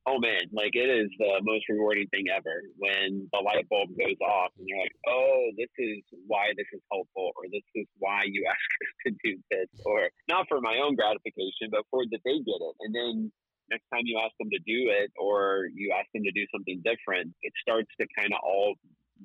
Oh 0.08 0.20
man, 0.24 0.48
like 0.56 0.72
it 0.72 0.88
is 0.88 1.12
the 1.20 1.44
most 1.44 1.68
rewarding 1.68 2.08
thing 2.08 2.32
ever 2.32 2.63
when 2.80 3.28
the 3.28 3.44
light 3.44 3.68
bulb 3.68 3.92
goes 3.92 4.16
off 4.24 4.56
and 4.58 4.63
you're 4.63 4.80
like, 4.80 4.96
oh, 5.04 5.52
this 5.60 5.68
is 5.78 6.00
why 6.28 6.56
this 6.56 6.68
is 6.72 6.80
helpful, 6.88 7.36
or 7.36 7.52
this 7.52 7.68
is 7.76 7.86
why 8.00 8.24
you 8.24 8.48
ask 8.50 8.70
us 8.80 8.94
to 9.04 9.10
do 9.20 9.36
this, 9.52 9.68
or 9.84 10.08
not 10.32 10.48
for 10.48 10.62
my 10.62 10.80
own 10.80 10.96
gratification, 10.96 11.68
but 11.76 11.84
for 11.92 12.08
that 12.08 12.24
they 12.24 12.40
get 12.40 12.62
it. 12.63 12.76
And 12.88 12.96
then 12.96 13.32
next 13.70 13.84
time 13.92 14.08
you 14.08 14.16
ask 14.24 14.32
them 14.40 14.48
to 14.52 14.60
do 14.63 14.88
it 14.96 15.12
or 15.20 15.68
you 15.76 15.92
ask 15.92 16.08
them 16.16 16.24
to 16.24 16.32
do 16.32 16.48
something 16.56 16.80
different, 16.88 17.36
it 17.44 17.52
starts 17.60 17.92
to 18.00 18.08
kind 18.16 18.32
of 18.32 18.40
all 18.44 18.76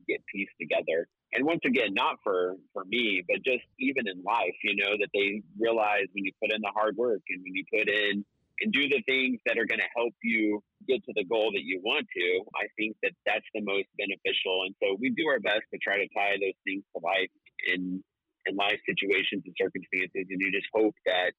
get 0.09 0.19
pieced 0.35 0.59
together. 0.59 1.07
And 1.33 1.47
once 1.47 1.61
again, 1.65 1.95
not 1.95 2.17
for, 2.23 2.57
for 2.73 2.85
me, 2.85 3.25
but 3.27 3.43
just 3.45 3.65
even 3.81 4.07
in 4.07 4.23
life, 4.23 4.57
you 4.63 4.77
know, 4.77 4.93
that 5.01 5.09
they 5.15 5.41
realize 5.59 6.05
when 6.13 6.25
you 6.25 6.33
put 6.43 6.53
in 6.53 6.61
the 6.61 6.73
hard 6.75 6.97
work 6.97 7.23
and 7.29 7.41
when 7.43 7.55
you 7.55 7.65
put 7.73 7.89
in 7.89 8.25
and 8.61 8.73
do 8.73 8.89
the 8.89 9.03
things 9.09 9.41
that 9.47 9.57
are 9.57 9.65
going 9.65 9.81
to 9.81 9.93
help 9.97 10.13
you 10.23 10.63
get 10.87 11.03
to 11.05 11.13
the 11.17 11.25
goal 11.25 11.51
that 11.53 11.65
you 11.65 11.81
want 11.83 12.07
to, 12.15 12.27
I 12.55 12.69
think 12.77 12.97
that 13.03 13.13
that's 13.25 13.49
the 13.55 13.63
most 13.65 13.89
beneficial. 13.97 14.69
And 14.69 14.75
so 14.83 14.97
we 15.01 15.09
do 15.11 15.27
our 15.29 15.41
best 15.41 15.65
to 15.73 15.81
try 15.81 15.97
to 15.97 16.09
tie 16.13 16.37
those 16.37 16.59
things 16.69 16.85
to 16.93 17.01
life 17.01 17.33
in, 17.67 18.05
in 18.45 18.53
life 18.55 18.79
situations 18.85 19.43
and 19.49 19.57
circumstances. 19.57 20.29
And 20.29 20.37
you 20.37 20.53
just 20.53 20.69
hope 20.75 20.95
that 21.07 21.33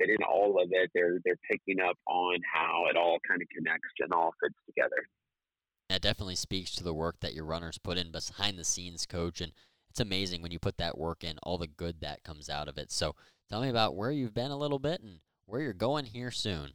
that 0.00 0.08
in 0.08 0.22
all 0.26 0.60
of 0.60 0.68
it, 0.72 0.90
they're 0.94 1.18
they're 1.24 1.40
picking 1.50 1.80
up 1.80 1.96
on 2.06 2.38
how 2.42 2.86
it 2.90 2.96
all 2.96 3.18
kind 3.28 3.40
of 3.40 3.48
connects 3.54 3.94
and 4.00 4.12
all 4.12 4.34
fits 4.42 4.58
together. 4.66 5.06
That 5.88 6.02
definitely 6.02 6.36
speaks 6.36 6.74
to 6.76 6.84
the 6.84 6.94
work 6.94 7.20
that 7.20 7.34
your 7.34 7.44
runners 7.44 7.78
put 7.78 7.98
in 7.98 8.10
behind 8.10 8.58
the 8.58 8.64
scenes, 8.64 9.06
coach, 9.06 9.40
and 9.40 9.52
it's 9.90 10.00
amazing 10.00 10.42
when 10.42 10.50
you 10.50 10.58
put 10.58 10.78
that 10.78 10.98
work 10.98 11.22
in, 11.22 11.38
all 11.42 11.58
the 11.58 11.66
good 11.66 12.00
that 12.00 12.24
comes 12.24 12.48
out 12.48 12.68
of 12.68 12.78
it. 12.78 12.90
So, 12.90 13.14
tell 13.48 13.60
me 13.60 13.68
about 13.68 13.94
where 13.94 14.10
you've 14.10 14.34
been 14.34 14.50
a 14.50 14.56
little 14.56 14.78
bit 14.78 15.00
and 15.00 15.20
where 15.46 15.60
you're 15.60 15.72
going 15.72 16.06
here 16.06 16.30
soon. 16.30 16.72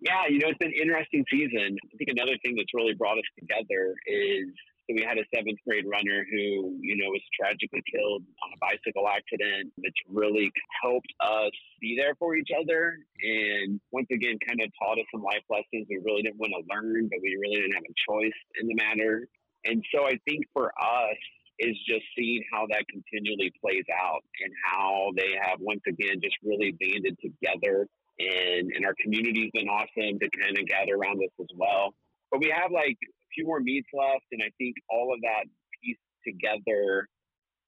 Yeah, 0.00 0.26
you 0.28 0.38
know, 0.38 0.48
it's 0.48 0.58
been 0.58 0.68
an 0.68 0.80
interesting 0.80 1.24
season. 1.30 1.76
I 1.92 1.96
think 1.96 2.10
another 2.10 2.36
thing 2.42 2.54
that's 2.56 2.72
really 2.72 2.94
brought 2.94 3.18
us 3.18 3.24
together 3.38 3.94
is 4.06 4.48
so 4.86 4.94
we 4.94 5.02
had 5.02 5.18
a 5.18 5.26
seventh 5.34 5.58
grade 5.66 5.84
runner 5.84 6.24
who, 6.30 6.78
you 6.80 6.94
know, 6.94 7.10
was 7.10 7.22
tragically 7.34 7.82
killed 7.90 8.22
on 8.22 8.48
a 8.54 8.58
bicycle 8.62 9.08
accident. 9.08 9.74
It's 9.82 10.02
really 10.08 10.50
helped 10.82 11.10
us 11.20 11.50
be 11.80 11.98
there 11.98 12.14
for 12.18 12.36
each 12.36 12.50
other. 12.54 12.98
And 13.20 13.80
once 13.90 14.06
again, 14.12 14.38
kind 14.46 14.62
of 14.62 14.70
taught 14.78 14.98
us 14.98 15.06
some 15.10 15.22
life 15.22 15.42
lessons 15.50 15.90
we 15.90 15.98
really 16.04 16.22
didn't 16.22 16.38
want 16.38 16.54
to 16.54 16.62
learn, 16.70 17.08
but 17.10 17.18
we 17.20 17.34
really 17.34 17.66
didn't 17.66 17.74
have 17.74 17.82
a 17.82 17.98
choice 18.06 18.38
in 18.60 18.68
the 18.68 18.74
matter. 18.74 19.26
And 19.64 19.82
so 19.92 20.06
I 20.06 20.18
think 20.24 20.46
for 20.54 20.70
us, 20.78 21.18
is 21.58 21.76
just 21.88 22.04
seeing 22.14 22.44
how 22.52 22.66
that 22.68 22.84
continually 22.88 23.50
plays 23.64 23.84
out 23.88 24.22
and 24.44 24.52
how 24.62 25.10
they 25.16 25.32
have 25.40 25.58
once 25.58 25.80
again 25.88 26.20
just 26.22 26.36
really 26.44 26.76
banded 26.78 27.16
together 27.16 27.88
and 28.18 28.72
and 28.74 28.84
our 28.84 28.94
community's 29.00 29.50
been 29.52 29.68
awesome 29.68 30.18
to 30.18 30.28
kind 30.40 30.58
of 30.58 30.66
gather 30.66 30.94
around 30.94 31.16
us 31.22 31.32
as 31.40 31.48
well. 31.56 31.94
But 32.30 32.40
we 32.40 32.52
have 32.54 32.70
like 32.70 32.98
few 33.36 33.46
more 33.46 33.60
meets 33.60 33.88
left, 33.92 34.24
and 34.32 34.42
I 34.42 34.50
think 34.58 34.74
all 34.90 35.12
of 35.12 35.20
that 35.20 35.44
pieced 35.82 36.00
together. 36.24 37.06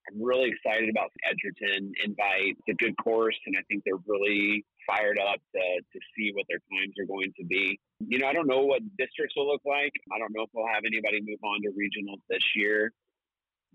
I'm 0.08 0.24
really 0.24 0.48
excited 0.48 0.88
about 0.88 1.12
Edgerton 1.28 1.92
invite. 2.02 2.56
It's 2.64 2.72
a 2.72 2.82
good 2.82 2.96
course, 2.96 3.36
and 3.46 3.56
I 3.58 3.62
think 3.68 3.84
they're 3.84 4.00
really 4.08 4.64
fired 4.88 5.20
up 5.20 5.36
to, 5.54 5.60
to 5.60 5.98
see 6.16 6.32
what 6.32 6.46
their 6.48 6.64
times 6.72 6.94
are 6.98 7.04
going 7.04 7.30
to 7.38 7.44
be. 7.44 7.78
You 8.00 8.18
know, 8.18 8.26
I 8.26 8.32
don't 8.32 8.48
know 8.48 8.64
what 8.64 8.80
districts 8.96 9.36
will 9.36 9.46
look 9.46 9.60
like. 9.66 9.92
I 10.10 10.18
don't 10.18 10.32
know 10.32 10.44
if 10.44 10.50
we'll 10.54 10.72
have 10.72 10.88
anybody 10.88 11.20
move 11.20 11.44
on 11.44 11.60
to 11.62 11.68
regionals 11.76 12.24
this 12.30 12.42
year 12.56 12.90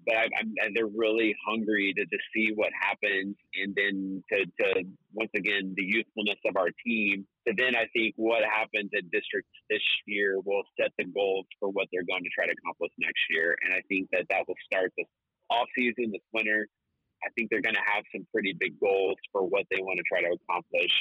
but 0.05 0.15
I, 0.15 0.23
I'm, 0.39 0.73
they're 0.73 0.87
really 0.87 1.35
hungry 1.45 1.93
to, 1.97 2.05
to 2.05 2.17
see 2.33 2.51
what 2.55 2.71
happens, 2.79 3.35
and 3.55 3.75
then 3.75 4.23
to, 4.31 4.45
to 4.45 4.83
once 5.13 5.31
again 5.35 5.73
the 5.75 5.83
youthfulness 5.83 6.39
of 6.45 6.57
our 6.57 6.69
team. 6.85 7.25
So 7.47 7.53
then 7.57 7.75
I 7.75 7.87
think 7.91 8.15
what 8.15 8.43
happens 8.43 8.91
at 8.95 9.11
districts 9.11 9.51
this 9.69 9.83
year 10.07 10.39
will 10.39 10.63
set 10.79 10.91
the 10.97 11.05
goals 11.05 11.45
for 11.59 11.69
what 11.69 11.87
they're 11.91 12.07
going 12.07 12.23
to 12.23 12.31
try 12.31 12.45
to 12.45 12.55
accomplish 12.55 12.91
next 12.99 13.19
year, 13.29 13.57
and 13.63 13.73
I 13.73 13.81
think 13.89 14.07
that 14.11 14.25
that 14.29 14.47
will 14.47 14.59
start 14.65 14.93
this 14.97 15.07
off 15.49 15.67
season, 15.75 16.11
this 16.11 16.23
winter. 16.31 16.67
I 17.23 17.29
think 17.35 17.49
they're 17.49 17.63
going 17.63 17.75
to 17.75 17.87
have 17.87 18.03
some 18.15 18.27
pretty 18.31 18.53
big 18.57 18.79
goals 18.79 19.15
for 19.31 19.43
what 19.43 19.63
they 19.71 19.79
want 19.79 19.99
to 19.99 20.03
try 20.07 20.21
to 20.27 20.35
accomplish 20.35 20.91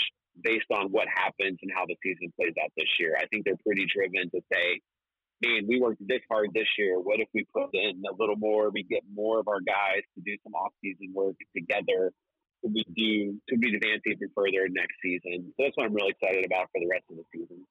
based 0.43 0.71
on 0.71 0.91
what 0.91 1.09
happens 1.09 1.59
and 1.63 1.71
how 1.75 1.85
the 1.87 1.97
season 2.03 2.33
plays 2.39 2.55
out 2.63 2.71
this 2.77 2.89
year. 2.99 3.17
I 3.19 3.27
think 3.27 3.45
they're 3.45 3.59
pretty 3.67 3.87
driven 3.87 4.31
to 4.31 4.41
say, 4.53 4.81
man, 5.43 5.67
we 5.67 5.81
worked 5.81 6.07
this 6.07 6.23
hard 6.31 6.51
this 6.55 6.69
year. 6.79 6.99
What 6.99 7.21
if 7.21 7.29
we 7.35 7.45
put 7.53 7.75
in 7.75 8.03
a 8.09 8.15
little 8.19 8.37
more? 8.37 8.71
We 8.71 8.85
get 8.85 9.03
more 9.13 9.41
of 9.41 9.49
our 9.49 9.61
guys 9.61 10.03
to 10.15 10.23
do 10.25 10.37
some 10.43 10.55
off-season 10.55 11.13
work 11.13 11.35
together, 11.55 12.13
we 12.63 12.85
do 12.95 13.41
could 13.49 13.61
be 13.61 13.75
advance 13.75 14.03
even 14.07 14.29
further 14.35 14.69
next 14.71 14.95
season? 15.03 15.53
So 15.57 15.65
that's 15.65 15.77
what 15.77 15.87
I'm 15.87 15.95
really 15.95 16.11
excited 16.11 16.45
about 16.47 16.69
for 16.73 16.81
the 16.81 16.89
rest 16.89 17.05
of 17.11 17.17
the 17.17 17.25
season. 17.33 17.67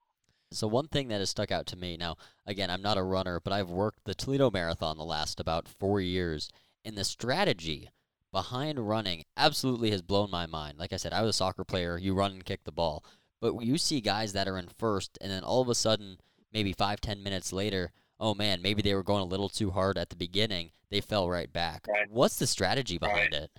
So 0.52 0.68
one 0.68 0.88
thing 0.88 1.08
that 1.08 1.20
has 1.20 1.30
stuck 1.30 1.50
out 1.52 1.66
to 1.68 1.78
me 1.78 1.96
now, 1.96 2.18
again, 2.46 2.70
I'm 2.70 2.82
not 2.82 2.98
a 2.98 3.04
runner, 3.04 3.40
but 3.40 3.54
I've 3.54 3.70
worked 3.70 4.04
the 4.04 4.14
Toledo 4.14 4.52
Marathon 4.52 4.98
the 4.98 5.06
last 5.06 5.40
about 5.40 5.68
four 5.68 6.02
years, 6.02 6.50
and 6.84 6.98
the 6.98 7.06
strategy 7.06 7.90
behind 8.34 8.80
running 8.88 9.24
absolutely 9.38 9.92
has 9.92 10.02
blown 10.02 10.30
my 10.30 10.46
mind. 10.46 10.78
Like 10.78 10.92
I 10.92 10.98
said, 10.98 11.14
I 11.14 11.22
was 11.22 11.30
a 11.30 11.34
soccer 11.38 11.64
player. 11.64 11.98
You 11.98 12.14
run 12.14 12.32
and 12.32 12.44
kick 12.46 12.66
the 12.66 12.72
ball, 12.72 13.04
but 13.40 13.62
you 13.62 13.78
see 13.78 14.02
guys 14.02 14.34
that 14.34 14.48
are 14.48 14.58
in 14.58 14.68
first, 14.68 15.18
and 15.22 15.32
then 15.32 15.44
all 15.44 15.62
of 15.62 15.70
a 15.70 15.76
sudden, 15.76 16.18
maybe 16.52 16.74
five, 16.74 17.00
ten 17.00 17.24
minutes 17.24 17.54
later, 17.54 17.92
oh 18.20 18.34
man, 18.36 18.62
maybe 18.62 18.82
they 18.82 18.94
were 18.94 19.04
going 19.04 19.22
a 19.22 19.26
little 19.26 19.50
too 19.50 19.72
hard 19.72 19.98
at 19.98 20.10
the 20.10 20.16
beginning. 20.18 20.72
They 20.90 21.00
fell 21.00 21.30
right 21.30 21.52
back. 21.52 21.88
Right. 21.88 22.12
What's 22.12 22.36
the 22.36 22.48
strategy 22.48 22.98
behind 22.98 23.32
Right. 23.32 23.44
it? 23.44 23.52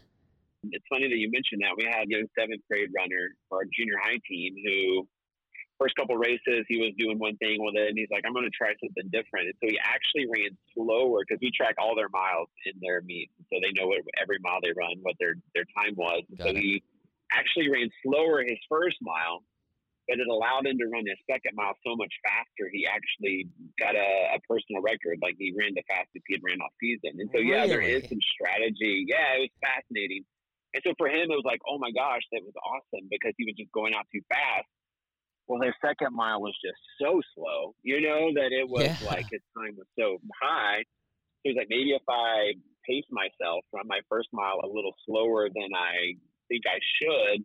It's 0.70 0.87
funny 0.87 1.11
that 1.11 1.18
you 1.18 1.31
mentioned 1.31 1.62
that. 1.66 1.75
We 1.75 1.85
had 1.90 2.07
a 2.07 2.11
young 2.11 2.31
seventh 2.38 2.62
grade 2.70 2.90
runner 2.94 3.35
for 3.48 3.59
our 3.59 3.68
junior 3.75 3.98
high 3.98 4.22
team 4.29 4.55
who 4.62 5.09
first 5.83 5.98
couple 5.98 6.14
races 6.14 6.62
he 6.70 6.79
was 6.79 6.94
doing 6.94 7.18
one 7.18 7.35
thing 7.42 7.59
with 7.59 7.75
it 7.75 7.90
and 7.90 7.98
he's 7.98 8.11
like, 8.14 8.22
I'm 8.22 8.33
gonna 8.33 8.55
try 8.55 8.70
something 8.79 9.11
different. 9.11 9.51
And 9.51 9.57
so 9.59 9.66
he 9.66 9.79
actually 9.83 10.31
ran 10.31 10.55
slower 10.70 11.27
because 11.27 11.42
we 11.42 11.51
track 11.51 11.75
all 11.83 11.98
their 11.98 12.12
miles 12.14 12.46
in 12.62 12.79
their 12.79 13.03
meet. 13.03 13.35
So 13.51 13.59
they 13.59 13.75
know 13.75 13.90
what 13.90 14.07
every 14.22 14.38
mile 14.38 14.62
they 14.62 14.70
run, 14.79 15.03
what 15.03 15.18
their 15.18 15.35
their 15.59 15.66
time 15.75 15.98
was. 15.98 16.22
So 16.38 16.55
it. 16.55 16.62
he 16.62 16.87
actually 17.35 17.66
ran 17.66 17.90
slower 18.07 18.46
his 18.46 18.62
first 18.70 19.03
mile, 19.03 19.42
but 20.07 20.22
it 20.22 20.29
allowed 20.31 20.70
him 20.70 20.79
to 20.79 20.87
run 20.87 21.03
his 21.03 21.18
second 21.27 21.59
mile 21.59 21.75
so 21.83 21.98
much 21.98 22.12
faster. 22.22 22.70
He 22.70 22.87
actually 22.87 23.51
got 23.81 23.98
a, 23.98 24.38
a 24.38 24.40
personal 24.46 24.87
record. 24.87 25.18
Like 25.18 25.35
he 25.38 25.51
ran 25.51 25.75
the 25.75 25.83
fastest 25.90 26.22
he 26.31 26.38
had 26.38 26.46
ran 26.46 26.62
all 26.62 26.70
season. 26.79 27.18
And 27.18 27.27
so 27.35 27.42
yeah, 27.42 27.66
there 27.66 27.83
is 27.83 28.07
some 28.07 28.22
strategy. 28.38 29.11
Yeah, 29.11 29.42
it 29.42 29.51
was 29.51 29.55
fascinating. 29.59 30.22
And 30.74 30.82
so 30.87 30.94
for 30.96 31.08
him, 31.08 31.28
it 31.30 31.37
was 31.37 31.44
like, 31.44 31.61
oh 31.68 31.78
my 31.78 31.90
gosh, 31.92 32.22
that 32.32 32.42
was 32.42 32.54
awesome 32.56 33.08
because 33.11 33.32
he 33.37 33.44
was 33.44 33.54
just 33.58 33.72
going 33.72 33.94
out 33.94 34.06
too 34.12 34.22
fast. 34.28 34.68
Well, 35.48 35.61
his 35.61 35.74
second 35.85 36.14
mile 36.14 36.40
was 36.40 36.56
just 36.64 36.80
so 37.00 37.20
slow, 37.35 37.74
you 37.82 38.00
know, 38.00 38.32
that 38.35 38.52
it 38.52 38.68
was 38.68 38.88
Yeah. 38.88 38.96
like 39.00 39.26
his 39.30 39.42
time 39.56 39.76
was 39.76 39.87
so 39.98 40.18
high. 40.40 40.85
He 41.42 41.50
was 41.50 41.56
like, 41.58 41.68
maybe 41.68 41.92
if 41.92 42.02
I 42.08 42.54
pace 42.88 43.04
myself 43.11 43.64
run 43.72 43.87
my 43.87 44.00
first 44.08 44.28
mile 44.32 44.61
a 44.62 44.66
little 44.68 44.94
slower 45.06 45.48
than 45.52 45.70
I 45.74 46.14
think 46.48 46.62
I 46.66 46.78
should, 47.00 47.44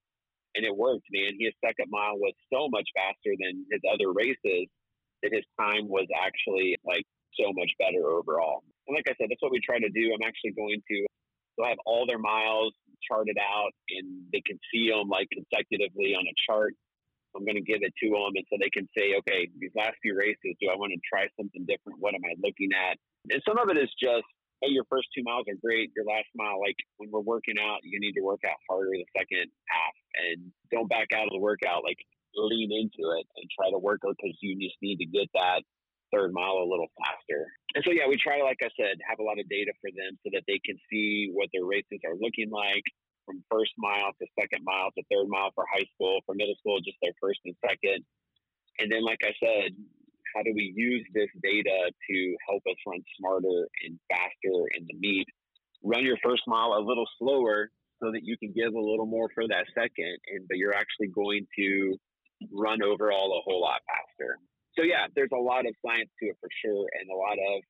and 0.55 0.65
it 0.65 0.75
worked, 0.75 1.05
man. 1.11 1.35
His 1.39 1.53
second 1.63 1.89
mile 1.89 2.17
was 2.17 2.33
so 2.53 2.69
much 2.69 2.87
faster 2.95 3.33
than 3.37 3.65
his 3.71 3.81
other 3.91 4.13
races 4.13 4.69
that 5.23 5.33
his 5.33 5.45
time 5.59 5.89
was 5.89 6.07
actually 6.15 6.77
like 6.85 7.03
so 7.33 7.51
much 7.53 7.71
better 7.77 8.07
overall. 8.07 8.63
And 8.87 8.95
like 8.95 9.05
I 9.09 9.15
said, 9.19 9.27
that's 9.29 9.41
what 9.41 9.51
we 9.51 9.59
try 9.59 9.79
to 9.79 9.89
do. 9.89 10.13
I'm 10.13 10.25
actually 10.25 10.51
going 10.53 10.81
to 10.89 11.05
they'll 11.57 11.67
have 11.67 11.81
all 11.85 12.05
their 12.05 12.19
miles 12.19 12.73
charted 13.05 13.37
out 13.37 13.73
and 13.89 14.25
they 14.31 14.41
can 14.41 14.59
see 14.71 14.89
them 14.89 15.09
like 15.09 15.27
consecutively 15.29 16.15
on 16.15 16.25
a 16.25 16.35
chart. 16.47 16.73
I'm 17.35 17.45
going 17.45 17.59
to 17.59 17.65
give 17.65 17.85
it 17.85 17.93
to 18.01 18.07
them 18.09 18.33
and 18.33 18.45
so 18.49 18.57
they 18.57 18.73
can 18.73 18.89
say, 18.97 19.13
okay, 19.21 19.45
these 19.61 19.75
last 19.77 19.93
few 20.01 20.17
races, 20.17 20.57
do 20.57 20.73
I 20.73 20.79
want 20.79 20.93
to 20.95 21.01
try 21.05 21.29
something 21.37 21.69
different? 21.69 22.01
What 22.01 22.17
am 22.17 22.25
I 22.25 22.33
looking 22.41 22.73
at? 22.73 22.97
And 23.29 23.43
some 23.45 23.61
of 23.61 23.69
it 23.69 23.77
is 23.77 23.91
just, 24.01 24.25
hey, 24.63 24.73
your 24.73 24.89
first 24.89 25.11
two 25.13 25.21
miles 25.21 25.45
are 25.45 25.59
great. 25.61 25.93
Your 25.93 26.07
last 26.07 26.31
mile, 26.33 26.57
like 26.57 26.79
when 26.97 27.13
we're 27.13 27.25
working 27.25 27.61
out, 27.61 27.85
you 27.85 28.01
need 28.01 28.17
to 28.17 28.25
work 28.25 28.41
out 28.41 28.57
harder 28.65 28.89
the 28.97 29.05
second 29.13 29.53
half 29.69 29.95
and 30.17 30.49
don't 30.73 30.89
back 30.89 31.13
out 31.13 31.29
of 31.29 31.33
the 31.35 31.43
workout. 31.43 31.85
Like 31.85 32.01
lean 32.33 32.69
into 32.73 33.09
it 33.17 33.25
and 33.37 33.45
try 33.53 33.69
to 33.69 33.79
work 33.79 34.01
because 34.01 34.37
you 34.41 34.57
just 34.57 34.77
need 34.81 34.97
to 34.97 35.05
get 35.05 35.29
that 35.33 35.61
third 36.13 36.31
mile 36.33 36.63
a 36.63 36.67
little 36.67 36.87
faster. 36.99 37.47
And 37.75 37.83
so, 37.83 37.91
yeah, 37.91 38.07
we 38.07 38.17
try 38.17 38.41
like 38.41 38.61
I 38.63 38.71
said, 38.79 38.97
have 39.07 39.19
a 39.19 39.25
lot 39.25 39.39
of 39.39 39.47
data 39.49 39.71
for 39.81 39.91
them 39.91 40.17
so 40.23 40.31
that 40.33 40.43
they 40.47 40.59
can 40.63 40.77
see 40.89 41.29
what 41.33 41.49
their 41.53 41.65
races 41.65 41.99
are 42.05 42.15
looking 42.19 42.49
like 42.49 42.83
from 43.25 43.43
first 43.51 43.75
mile 43.77 44.15
to 44.15 44.25
second 44.39 44.63
mile 44.63 44.89
to 44.95 45.03
third 45.11 45.27
mile 45.27 45.51
for 45.53 45.67
high 45.67 45.85
school, 45.93 46.23
for 46.25 46.33
middle 46.33 46.55
school, 46.59 46.79
just 46.79 46.97
their 47.03 47.15
first 47.19 47.39
and 47.43 47.55
second. 47.59 48.03
And 48.79 48.91
then, 48.91 49.03
like 49.03 49.19
I 49.23 49.33
said, 49.35 49.75
how 50.35 50.43
do 50.43 50.53
we 50.55 50.71
use 50.75 51.05
this 51.13 51.29
data 51.43 51.91
to 51.91 52.17
help 52.47 52.63
us 52.69 52.77
run 52.87 53.03
smarter 53.19 53.67
and 53.83 53.99
faster 54.07 54.57
in 54.77 54.87
the 54.87 54.95
meet? 54.99 55.27
Run 55.83 56.05
your 56.05 56.17
first 56.23 56.43
mile 56.47 56.73
a 56.73 56.83
little 56.83 57.07
slower 57.19 57.69
so 58.01 58.11
that 58.11 58.21
you 58.23 58.37
can 58.37 58.53
give 58.53 58.73
a 58.73 58.79
little 58.79 59.05
more 59.05 59.29
for 59.33 59.47
that 59.47 59.65
second, 59.73 60.17
and 60.31 60.47
but 60.47 60.57
you're 60.57 60.73
actually 60.73 61.07
going 61.07 61.47
to 61.57 61.97
run 62.51 62.81
overall 62.83 63.37
a 63.37 63.41
whole 63.43 63.61
lot 63.61 63.81
faster. 63.87 64.37
So 64.77 64.83
yeah, 64.83 65.07
there's 65.15 65.33
a 65.33 65.41
lot 65.41 65.65
of 65.65 65.73
science 65.85 66.09
to 66.21 66.29
it 66.29 66.37
for 66.39 66.49
sure, 66.63 66.85
and 66.99 67.09
a 67.09 67.17
lot 67.17 67.33
of 67.33 67.63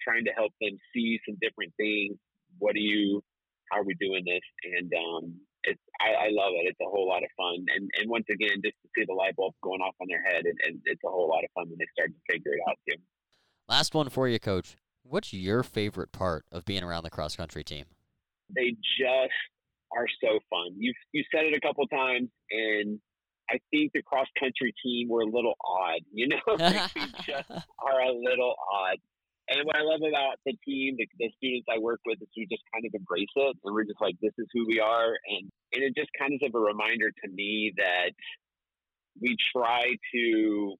trying 0.00 0.24
to 0.24 0.32
help 0.32 0.52
them 0.60 0.78
see 0.94 1.20
some 1.28 1.36
different 1.40 1.72
things. 1.76 2.16
What 2.58 2.74
do 2.74 2.80
you? 2.80 3.22
How 3.70 3.80
are 3.80 3.84
we 3.84 3.94
doing 4.00 4.24
this? 4.24 4.40
And 4.64 4.90
um, 4.94 5.34
it's 5.64 5.82
I, 6.00 6.26
I 6.26 6.28
love 6.32 6.56
it. 6.56 6.72
It's 6.72 6.80
a 6.80 6.88
whole 6.88 7.06
lot 7.06 7.22
of 7.22 7.30
fun, 7.36 7.66
and 7.74 7.90
and 8.00 8.08
once 8.08 8.26
again, 8.30 8.64
just 8.64 8.76
to 8.80 8.88
see 8.96 9.04
the 9.06 9.14
light 9.14 9.36
bulb 9.36 9.54
going 9.62 9.80
off 9.80 9.94
on 10.00 10.08
their 10.08 10.22
head, 10.24 10.46
and, 10.46 10.58
and 10.64 10.80
it's 10.86 11.04
a 11.04 11.10
whole 11.10 11.28
lot 11.28 11.44
of 11.44 11.50
fun 11.54 11.68
when 11.68 11.78
they 11.78 11.88
start 11.92 12.10
to 12.10 12.32
figure 12.32 12.52
it 12.52 12.62
out 12.68 12.78
too. 12.88 12.96
Last 13.68 13.94
one 13.94 14.08
for 14.08 14.26
you, 14.28 14.40
Coach. 14.40 14.76
What's 15.02 15.32
your 15.32 15.62
favorite 15.62 16.12
part 16.12 16.44
of 16.50 16.64
being 16.64 16.82
around 16.82 17.04
the 17.04 17.10
cross 17.10 17.36
country 17.36 17.64
team? 17.64 17.84
they 18.54 18.70
just 18.98 19.40
are 19.92 20.06
so 20.20 20.38
fun. 20.50 20.74
You 20.76 20.92
you 21.12 21.24
said 21.32 21.44
it 21.44 21.54
a 21.54 21.60
couple 21.60 21.86
times, 21.86 22.28
and 22.50 23.00
I 23.50 23.58
think 23.70 23.92
the 23.92 24.02
cross 24.02 24.26
country 24.38 24.74
team 24.84 25.08
were 25.08 25.22
a 25.22 25.30
little 25.30 25.54
odd. 25.64 26.00
You 26.12 26.28
know, 26.28 26.40
like 26.58 26.94
we 26.94 27.02
just 27.26 27.50
are 27.50 28.00
a 28.00 28.12
little 28.12 28.54
odd. 28.72 28.98
And 29.50 29.64
what 29.64 29.76
I 29.76 29.82
love 29.82 30.00
about 30.06 30.36
the 30.44 30.52
team, 30.64 30.96
the, 30.98 31.08
the 31.18 31.32
students 31.38 31.66
I 31.72 31.78
work 31.78 32.00
with, 32.04 32.20
is 32.20 32.28
we 32.36 32.46
just 32.50 32.62
kind 32.72 32.84
of 32.84 32.92
embrace 32.92 33.32
it, 33.34 33.56
and 33.64 33.74
we're 33.74 33.84
just 33.84 34.00
like, 34.00 34.14
this 34.20 34.36
is 34.36 34.46
who 34.52 34.66
we 34.66 34.78
are, 34.78 35.16
and 35.28 35.48
and 35.72 35.84
it 35.84 35.96
just 35.96 36.10
kind 36.18 36.32
of 36.32 36.40
is 36.42 36.52
a 36.54 36.58
reminder 36.58 37.10
to 37.10 37.30
me 37.30 37.72
that 37.76 38.12
we 39.20 39.36
try 39.52 39.96
to 40.14 40.74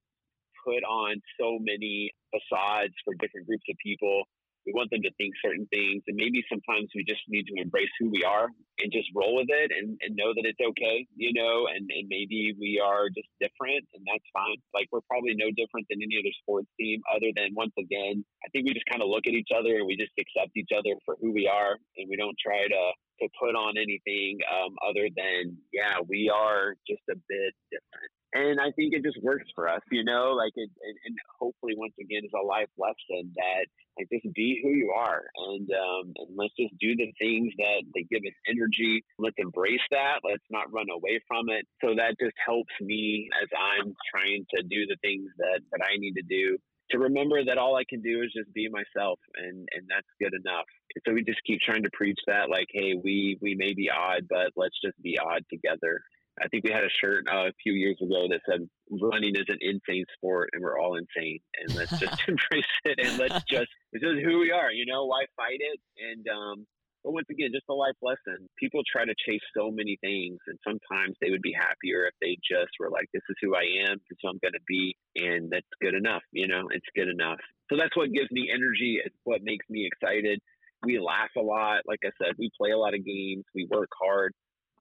put 0.65 0.83
on 0.83 1.21
so 1.39 1.57
many 1.59 2.11
facades 2.29 2.93
for 3.03 3.13
different 3.15 3.47
groups 3.47 3.63
of 3.69 3.75
people. 3.83 4.23
We 4.65 4.73
want 4.73 4.91
them 4.91 5.01
to 5.03 5.11
think 5.17 5.33
certain 5.43 5.67
things, 5.71 6.03
and 6.07 6.15
maybe 6.15 6.43
sometimes 6.49 6.89
we 6.93 7.03
just 7.03 7.21
need 7.27 7.47
to 7.47 7.61
embrace 7.61 7.89
who 7.99 8.09
we 8.09 8.23
are 8.23 8.47
and 8.79 8.91
just 8.91 9.09
roll 9.15 9.35
with 9.35 9.49
it 9.49 9.71
and, 9.75 9.97
and 10.01 10.15
know 10.15 10.31
that 10.35 10.45
it's 10.45 10.59
okay, 10.59 11.07
you 11.15 11.33
know, 11.33 11.67
and, 11.67 11.89
and 11.89 12.07
maybe 12.07 12.55
we 12.59 12.79
are 12.79 13.09
just 13.09 13.27
different, 13.39 13.87
and 13.95 14.03
that's 14.05 14.25
fine. 14.31 14.59
Like, 14.73 14.87
we're 14.91 15.05
probably 15.09 15.33
no 15.35 15.49
different 15.55 15.87
than 15.89 16.03
any 16.03 16.19
other 16.19 16.33
sports 16.43 16.69
team, 16.79 17.01
other 17.09 17.31
than, 17.35 17.55
once 17.55 17.73
again, 17.79 18.23
I 18.45 18.47
think 18.51 18.67
we 18.67 18.73
just 18.73 18.87
kind 18.91 19.01
of 19.01 19.09
look 19.09 19.25
at 19.25 19.33
each 19.33 19.51
other 19.55 19.79
and 19.79 19.87
we 19.87 19.97
just 19.97 20.13
accept 20.19 20.53
each 20.55 20.71
other 20.75 20.93
for 21.05 21.17
who 21.19 21.31
we 21.31 21.47
are, 21.47 21.79
and 21.97 22.05
we 22.09 22.15
don't 22.15 22.37
try 22.37 22.67
to, 22.67 22.83
to 23.23 23.25
put 23.39 23.55
on 23.55 23.75
anything 23.75 24.39
um, 24.47 24.75
other 24.85 25.09
than, 25.15 25.57
yeah, 25.73 25.99
we 26.07 26.29
are 26.29 26.75
just 26.87 27.03
a 27.09 27.17
bit 27.27 27.53
different 27.71 28.11
and 28.33 28.59
I 28.59 28.71
think 28.71 28.93
it 28.93 29.03
just 29.03 29.21
works 29.23 29.47
for 29.55 29.67
us, 29.67 29.81
you 29.91 30.03
know. 30.03 30.33
Like, 30.37 30.53
it, 30.55 30.69
and, 30.69 30.97
and 31.05 31.15
hopefully, 31.39 31.73
once 31.75 31.93
again, 31.99 32.21
is 32.23 32.31
a 32.33 32.45
life 32.45 32.69
lesson 32.77 33.33
that 33.35 33.65
like 33.97 34.07
just 34.11 34.33
be 34.33 34.59
who 34.61 34.69
you 34.69 34.93
are, 34.95 35.23
and 35.49 35.67
um, 35.71 36.13
and 36.15 36.37
let's 36.37 36.53
just 36.59 36.73
do 36.79 36.95
the 36.95 37.11
things 37.19 37.53
that 37.57 37.83
they 37.93 38.05
give 38.09 38.21
us 38.21 38.37
energy. 38.47 39.03
Let's 39.17 39.35
embrace 39.37 39.83
that. 39.91 40.21
Let's 40.23 40.45
not 40.49 40.71
run 40.71 40.87
away 40.93 41.19
from 41.27 41.49
it. 41.49 41.65
So 41.83 41.95
that 41.95 42.15
just 42.21 42.35
helps 42.45 42.73
me 42.81 43.29
as 43.41 43.49
I'm 43.57 43.95
trying 44.13 44.45
to 44.55 44.63
do 44.63 44.85
the 44.85 44.97
things 45.01 45.29
that 45.37 45.61
that 45.71 45.81
I 45.81 45.97
need 45.97 46.13
to 46.13 46.23
do. 46.23 46.57
To 46.91 46.97
remember 46.97 47.45
that 47.45 47.59
all 47.59 47.75
I 47.75 47.83
can 47.87 48.01
do 48.01 48.21
is 48.23 48.33
just 48.35 48.53
be 48.53 48.69
myself, 48.69 49.19
and 49.35 49.67
and 49.73 49.85
that's 49.89 50.07
good 50.21 50.33
enough. 50.33 50.65
So 51.05 51.13
we 51.13 51.23
just 51.23 51.41
keep 51.45 51.61
trying 51.61 51.83
to 51.83 51.89
preach 51.93 52.19
that, 52.27 52.49
like, 52.49 52.67
hey, 52.71 52.93
we 52.93 53.37
we 53.41 53.55
may 53.55 53.73
be 53.73 53.89
odd, 53.89 54.27
but 54.29 54.53
let's 54.55 54.77
just 54.83 55.01
be 55.01 55.17
odd 55.17 55.43
together. 55.49 56.01
I 56.41 56.47
think 56.47 56.63
we 56.63 56.71
had 56.71 56.83
a 56.83 56.89
shirt 57.01 57.25
uh, 57.31 57.47
a 57.47 57.53
few 57.61 57.73
years 57.73 57.97
ago 58.01 58.27
that 58.29 58.41
said 58.49 58.67
running 59.01 59.35
is 59.35 59.45
an 59.49 59.57
insane 59.61 60.05
sport 60.15 60.49
and 60.53 60.63
we're 60.63 60.79
all 60.79 60.95
insane 60.95 61.39
and 61.61 61.75
let's 61.75 61.97
just 61.99 62.21
embrace 62.27 62.73
it 62.85 62.99
and 62.99 63.17
let's 63.17 63.43
just 63.45 63.69
this 63.93 64.01
is 64.03 64.23
who 64.23 64.39
we 64.39 64.51
are 64.51 64.71
you 64.71 64.85
know 64.85 65.05
why 65.05 65.25
fight 65.35 65.59
it? 65.59 65.79
And 65.97 66.25
um 66.27 66.65
but 67.03 67.13
once 67.13 67.27
again 67.31 67.51
just 67.53 67.65
a 67.69 67.73
life 67.73 67.95
lesson. 68.01 68.47
People 68.59 68.81
try 68.83 69.05
to 69.05 69.15
chase 69.25 69.43
so 69.55 69.71
many 69.71 69.97
things 70.01 70.37
and 70.47 70.59
sometimes 70.67 71.15
they 71.21 71.29
would 71.29 71.41
be 71.41 71.53
happier 71.53 72.07
if 72.07 72.13
they 72.21 72.35
just 72.43 72.71
were 72.79 72.89
like 72.89 73.07
this 73.13 73.23
is 73.29 73.35
who 73.41 73.55
i 73.55 73.63
am 73.89 73.97
this 73.97 74.11
is 74.11 74.17
who 74.21 74.29
i'm 74.29 74.39
going 74.41 74.53
to 74.53 74.67
be 74.67 74.95
and 75.15 75.49
that's 75.51 75.67
good 75.81 75.93
enough 75.95 76.23
you 76.31 76.47
know 76.47 76.67
it's 76.71 76.87
good 76.95 77.09
enough. 77.09 77.39
So 77.69 77.77
that's 77.77 77.95
what 77.95 78.11
gives 78.11 78.31
me 78.31 78.49
energy 78.53 78.99
it's 79.03 79.15
what 79.23 79.41
makes 79.43 79.65
me 79.69 79.87
excited. 79.87 80.39
We 80.83 80.99
laugh 80.99 81.31
a 81.37 81.41
lot 81.41 81.81
like 81.85 81.99
i 82.05 82.11
said 82.21 82.35
we 82.37 82.49
play 82.57 82.71
a 82.71 82.77
lot 82.77 82.93
of 82.93 83.05
games 83.05 83.43
we 83.53 83.67
work 83.69 83.89
hard 83.99 84.33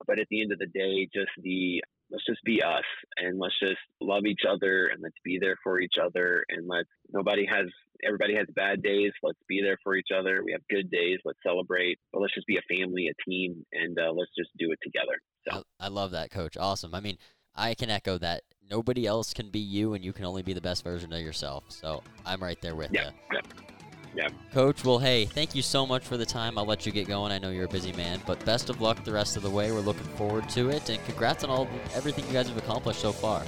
but 0.07 0.19
at 0.21 0.27
the 0.31 0.43
end 0.43 0.53
of 0.53 0.59
the 0.59 0.67
day, 0.67 1.09
just 1.13 1.31
the 1.43 1.83
let's 2.11 2.25
just 2.25 2.43
be 2.45 2.63
us 2.63 2.85
and 3.19 3.39
let's 3.39 3.59
just 3.61 3.77
love 4.01 4.25
each 4.25 4.43
other 4.49 4.87
and 4.87 5.03
let's 5.03 5.19
be 5.25 5.39
there 5.39 5.57
for 5.63 5.79
each 5.79 5.97
other 6.03 6.43
and 6.49 6.67
let's 6.67 6.89
nobody 7.13 7.45
has 7.45 7.67
everybody 8.05 8.35
has 8.37 8.47
bad 8.55 8.83
days. 8.83 9.13
Let's 9.23 9.39
be 9.49 9.61
there 9.63 9.77
for 9.83 9.95
each 9.95 10.09
other. 10.17 10.43
We 10.45 10.53
have 10.53 10.63
good 10.71 10.91
days. 10.91 11.19
Let's 11.25 11.39
celebrate. 11.45 11.99
But 12.13 12.23
let's 12.23 12.35
just 12.35 12.47
be 12.47 12.57
a 12.57 12.75
family, 12.75 13.09
a 13.09 13.31
team, 13.31 13.65
and 13.73 13.99
uh, 13.99 14.13
let's 14.13 14.31
just 14.37 14.51
do 14.59 14.71
it 14.73 14.79
together. 14.83 15.21
So 15.49 15.63
I, 15.81 15.87
I 15.87 15.89
love 15.89 16.13
that, 16.13 16.31
Coach. 16.31 16.57
Awesome. 16.57 16.95
I 16.95 17.01
mean, 17.01 17.19
I 17.55 17.75
can 17.75 17.91
echo 17.91 18.19
that. 18.19 18.43
Nobody 18.71 19.07
else 19.07 19.33
can 19.33 19.51
be 19.51 19.61
you, 19.61 19.95
and 19.95 20.05
you 20.05 20.13
can 20.13 20.27
only 20.27 20.43
be 20.43 20.53
the 20.53 20.61
best 20.61 20.85
version 20.85 21.13
of 21.13 21.21
yourself. 21.21 21.65
So 21.69 22.03
I'm 22.27 22.43
right 22.43 22.61
there 22.61 22.75
with 22.75 22.91
yeah, 22.93 23.07
you. 23.07 23.11
yeah. 23.33 23.41
Yeah. 24.14 24.29
Coach, 24.53 24.85
well, 24.85 24.99
hey, 24.99 25.27
thank 25.27 25.55
you 25.55 25.62
so 25.62 25.87
much 25.87 26.05
for 26.05 26.16
the 26.16 26.27
time. 26.27 26.59
I'll 26.59 26.66
let 26.66 26.87
you 26.87 26.92
get 26.92 27.07
going. 27.07 27.31
I 27.31 27.38
know 27.38 27.51
you're 27.51 27.66
a 27.66 27.68
busy 27.68 27.92
man, 27.92 28.21
but 28.27 28.44
best 28.44 28.71
of 28.71 28.81
luck 28.81 29.05
the 29.05 29.12
rest 29.12 29.37
of 29.37 29.42
the 29.42 29.51
way. 29.51 29.71
We're 29.71 29.81
looking 29.81 30.07
forward 30.16 30.49
to 30.51 30.71
it, 30.71 30.88
and 30.88 31.05
congrats 31.05 31.44
on 31.44 31.51
all 31.51 31.68
everything 31.94 32.27
you 32.27 32.33
guys 32.33 32.49
have 32.49 32.57
accomplished 32.57 33.01
so 33.01 33.12
far. 33.12 33.42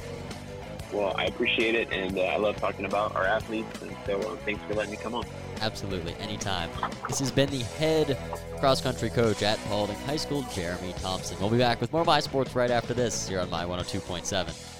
Well, 0.92 1.14
I 1.16 1.26
appreciate 1.26 1.76
it, 1.76 1.92
and 1.92 2.18
uh, 2.18 2.22
I 2.22 2.36
love 2.36 2.56
talking 2.56 2.84
about 2.84 3.14
our 3.14 3.24
athletes, 3.24 3.80
and 3.80 3.94
so 4.06 4.18
uh, 4.20 4.36
thanks 4.44 4.60
for 4.64 4.74
letting 4.74 4.90
me 4.90 4.96
come 4.96 5.14
on. 5.14 5.24
Absolutely, 5.60 6.14
anytime. 6.14 6.68
This 7.08 7.20
has 7.20 7.30
been 7.30 7.48
the 7.50 7.62
head 7.62 8.18
cross 8.58 8.80
country 8.80 9.10
coach 9.10 9.42
at 9.42 9.58
Paulding 9.66 9.96
High 10.00 10.16
School, 10.16 10.44
Jeremy 10.54 10.92
Thompson. 11.00 11.38
We'll 11.38 11.50
be 11.50 11.58
back 11.58 11.80
with 11.80 11.92
more 11.92 12.00
of 12.00 12.08
My 12.08 12.20
Sports 12.20 12.56
right 12.56 12.70
after 12.70 12.92
this 12.92 13.28
here 13.28 13.40
on 13.40 13.50
My 13.50 13.64
102.7. 13.64 14.76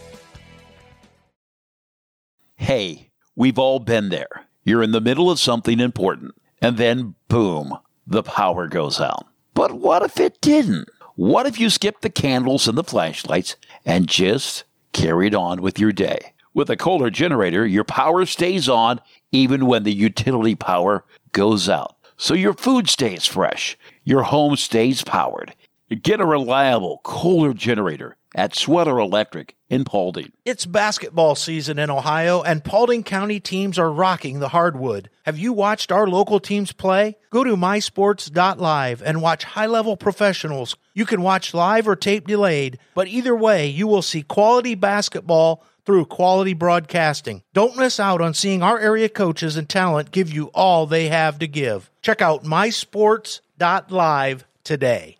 Hey, 2.57 3.11
we've 3.37 3.59
all 3.59 3.79
been 3.79 4.09
there. 4.09 4.50
You're 4.65 4.83
in 4.83 4.93
the 4.93 5.01
middle 5.01 5.31
of 5.31 5.41
something 5.41 5.81
important, 5.81 6.35
and 6.61 6.77
then 6.77 7.15
boom, 7.29 7.79
the 8.07 8.23
power 8.23 8.67
goes 8.67 9.01
out. 9.01 9.27
But 9.55 9.73
what 9.73 10.03
if 10.03 10.21
it 10.21 10.41
didn't? 10.41 10.89
What 11.17 11.47
if 11.47 11.59
you 11.59 11.71
skipped 11.71 12.03
the 12.03 12.11
candles 12.11 12.69
and 12.69 12.77
the 12.79 12.85
flashlights 12.85 13.57
and 13.85 14.07
just 14.07 14.65
carried 14.93 15.35
on 15.35 15.63
with 15.63 15.79
your 15.79 15.93
day? 15.93 16.33
With 16.53 16.71
a 16.71 16.77
Kohler 16.77 17.11
generator, 17.11 17.67
your 17.67 17.85
power 17.85 18.27
stays 18.27 18.69
on 18.69 19.01
even 19.33 19.67
when 19.67 19.85
the 19.85 19.93
utility 19.93 20.55
power 20.55 21.05
goes 21.33 21.69
out. 21.69 21.97
So 22.17 22.35
your 22.35 22.55
food 22.55 22.89
stays 22.89 23.27
fresh, 23.27 23.79
your 24.05 24.25
home 24.25 24.57
stays 24.57 25.03
powered. 25.03 25.55
Get 26.03 26.21
a 26.21 26.27
reliable 26.27 27.01
Kohler 27.03 27.55
generator 27.55 28.17
at 28.35 28.55
Schweller 28.55 28.99
Electric 28.99 29.57
in 29.69 29.85
Paulding. 29.85 30.33
It's 30.45 30.67
basketball 30.67 31.35
season 31.35 31.79
in 31.79 31.91
Ohio, 31.91 32.43
and 32.43 32.65
Paulding 32.65 33.05
County 33.05 33.41
teams 33.41 33.79
are 33.79 33.91
rocking 33.91 34.41
the 34.41 34.49
hardwood. 34.49 35.11
Have 35.25 35.39
you 35.39 35.53
watched 35.53 35.93
our 35.93 36.07
local 36.07 36.41
teams 36.41 36.73
play? 36.73 37.17
Go 37.31 37.45
to 37.45 37.57
mysports.live 37.57 39.03
and 39.03 39.23
watch 39.23 39.45
high 39.45 39.67
level 39.67 39.97
professionals. 39.97 40.77
You 40.93 41.07
can 41.07 41.23
watch 41.23 41.55
live 41.55 41.87
or 41.87 41.97
tape 41.97 42.27
delayed, 42.27 42.79
but 42.95 43.09
either 43.09 43.37
way, 43.37 43.69
you 43.69 43.87
will 43.87 44.03
see 44.03 44.23
quality 44.23 44.75
basketball 44.75 45.65
through 45.87 46.07
quality 46.07 46.55
broadcasting. 46.55 47.43
Don't 47.55 47.77
miss 47.77 47.99
out 47.99 48.21
on 48.21 48.35
seeing 48.35 48.63
our 48.63 48.79
area 48.79 49.09
coaches 49.09 49.57
and 49.57 49.69
talent 49.69 50.11
give 50.11 50.33
you 50.33 50.51
all 50.55 50.87
they 50.87 51.09
have 51.09 51.39
to 51.39 51.49
give. 51.49 51.91
Check 52.03 52.21
out 52.21 52.45
mysports.live 52.45 54.45
today. 54.63 55.20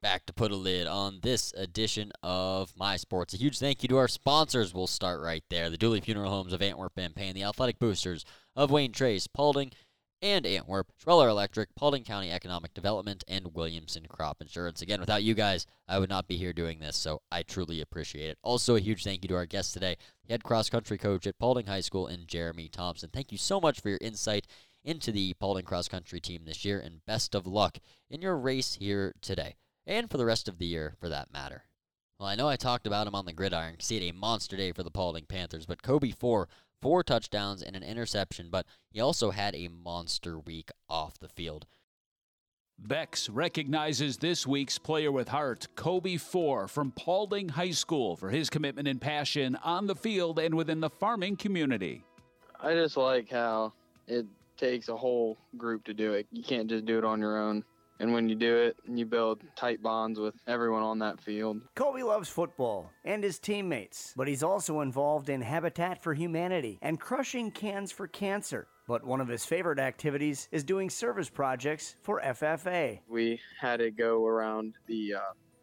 Back 0.00 0.26
to 0.26 0.32
put 0.32 0.52
a 0.52 0.56
lid 0.56 0.86
on 0.86 1.18
this 1.22 1.52
edition 1.56 2.12
of 2.22 2.72
My 2.76 2.96
Sports. 2.96 3.34
A 3.34 3.36
huge 3.36 3.58
thank 3.58 3.82
you 3.82 3.88
to 3.88 3.96
our 3.96 4.06
sponsors. 4.06 4.72
We'll 4.72 4.86
start 4.86 5.20
right 5.20 5.42
there. 5.50 5.70
The 5.70 5.76
Dooley 5.76 6.00
Funeral 6.00 6.30
Homes 6.30 6.52
of 6.52 6.62
Antwerp 6.62 6.92
and 6.96 7.16
Payne, 7.16 7.34
the 7.34 7.42
Athletic 7.42 7.80
Boosters 7.80 8.24
of 8.54 8.70
Wayne 8.70 8.92
Trace, 8.92 9.26
Paulding, 9.26 9.72
and 10.22 10.46
Antwerp, 10.46 10.92
Schweller 10.98 11.28
Electric, 11.28 11.74
Paulding 11.74 12.04
County 12.04 12.30
Economic 12.30 12.74
Development, 12.74 13.24
and 13.26 13.54
Williamson 13.54 14.06
Crop 14.08 14.40
Insurance. 14.40 14.82
Again, 14.82 15.00
without 15.00 15.24
you 15.24 15.34
guys, 15.34 15.66
I 15.88 15.98
would 15.98 16.10
not 16.10 16.28
be 16.28 16.36
here 16.36 16.52
doing 16.52 16.78
this, 16.78 16.96
so 16.96 17.22
I 17.32 17.42
truly 17.42 17.80
appreciate 17.80 18.30
it. 18.30 18.38
Also, 18.44 18.76
a 18.76 18.80
huge 18.80 19.02
thank 19.02 19.24
you 19.24 19.28
to 19.30 19.34
our 19.34 19.46
guest 19.46 19.74
today, 19.74 19.96
head 20.28 20.44
cross 20.44 20.70
country 20.70 20.96
coach 20.96 21.26
at 21.26 21.40
Paulding 21.40 21.66
High 21.66 21.80
School, 21.80 22.06
and 22.06 22.28
Jeremy 22.28 22.68
Thompson. 22.68 23.10
Thank 23.12 23.32
you 23.32 23.38
so 23.38 23.60
much 23.60 23.80
for 23.80 23.88
your 23.88 23.98
insight 24.00 24.46
into 24.84 25.10
the 25.10 25.34
Paulding 25.40 25.64
cross 25.64 25.88
country 25.88 26.20
team 26.20 26.42
this 26.44 26.64
year, 26.64 26.78
and 26.78 27.04
best 27.04 27.34
of 27.34 27.48
luck 27.48 27.78
in 28.08 28.22
your 28.22 28.36
race 28.36 28.74
here 28.74 29.12
today, 29.20 29.56
and 29.88 30.08
for 30.08 30.18
the 30.18 30.26
rest 30.26 30.48
of 30.48 30.58
the 30.58 30.66
year 30.66 30.94
for 31.00 31.08
that 31.08 31.32
matter. 31.32 31.64
Well, 32.20 32.28
I 32.28 32.36
know 32.36 32.48
I 32.48 32.56
talked 32.56 32.86
about 32.86 33.06
him 33.06 33.14
on 33.14 33.24
the 33.24 33.32
gridiron, 33.32 33.80
see 33.80 33.96
it 33.96 34.10
a 34.10 34.14
monster 34.14 34.56
day 34.56 34.70
for 34.70 34.82
the 34.84 34.90
Paulding 34.90 35.24
Panthers, 35.24 35.66
but 35.66 35.82
Kobe 35.82 36.12
Four 36.12 36.48
four 36.80 37.02
touchdowns 37.02 37.62
and 37.62 37.74
an 37.74 37.82
interception, 37.82 38.48
but 38.50 38.66
he 38.90 39.00
also 39.00 39.30
had 39.30 39.54
a 39.54 39.68
monster 39.68 40.38
week 40.38 40.70
off 40.88 41.18
the 41.18 41.28
field. 41.28 41.66
Beck's 42.78 43.28
recognizes 43.28 44.18
this 44.18 44.46
week's 44.46 44.78
player 44.78 45.10
with 45.10 45.28
heart, 45.28 45.66
Kobe 45.74 46.16
Four 46.16 46.68
from 46.68 46.92
Paulding 46.92 47.48
High 47.48 47.72
School, 47.72 48.14
for 48.14 48.30
his 48.30 48.48
commitment 48.48 48.86
and 48.86 49.00
passion 49.00 49.56
on 49.64 49.88
the 49.88 49.96
field 49.96 50.38
and 50.38 50.54
within 50.54 50.78
the 50.78 50.90
farming 50.90 51.36
community. 51.36 52.04
I 52.60 52.74
just 52.74 52.96
like 52.96 53.30
how 53.30 53.72
it 54.06 54.26
takes 54.56 54.88
a 54.88 54.96
whole 54.96 55.36
group 55.56 55.84
to 55.84 55.94
do 55.94 56.12
it. 56.12 56.28
You 56.30 56.44
can't 56.44 56.68
just 56.68 56.86
do 56.86 56.98
it 56.98 57.04
on 57.04 57.18
your 57.18 57.36
own. 57.36 57.64
And 58.00 58.12
when 58.12 58.28
you 58.28 58.34
do 58.34 58.56
it, 58.56 58.76
you 58.86 59.04
build 59.06 59.42
tight 59.56 59.82
bonds 59.82 60.20
with 60.20 60.34
everyone 60.46 60.82
on 60.82 60.98
that 61.00 61.20
field. 61.20 61.60
Kobe 61.74 62.02
loves 62.02 62.28
football 62.28 62.92
and 63.04 63.24
his 63.24 63.38
teammates, 63.38 64.14
but 64.16 64.28
he's 64.28 64.42
also 64.42 64.80
involved 64.80 65.28
in 65.28 65.40
Habitat 65.40 66.02
for 66.02 66.14
Humanity 66.14 66.78
and 66.80 67.00
crushing 67.00 67.50
cans 67.50 67.90
for 67.90 68.06
cancer. 68.06 68.68
But 68.86 69.04
one 69.04 69.20
of 69.20 69.28
his 69.28 69.44
favorite 69.44 69.78
activities 69.78 70.48
is 70.50 70.64
doing 70.64 70.88
service 70.88 71.28
projects 71.28 71.96
for 72.02 72.22
FFA. 72.22 73.00
We 73.08 73.40
had 73.60 73.78
to 73.78 73.90
go 73.90 74.24
around 74.26 74.74
the 74.86 75.14
uh, 75.14 75.20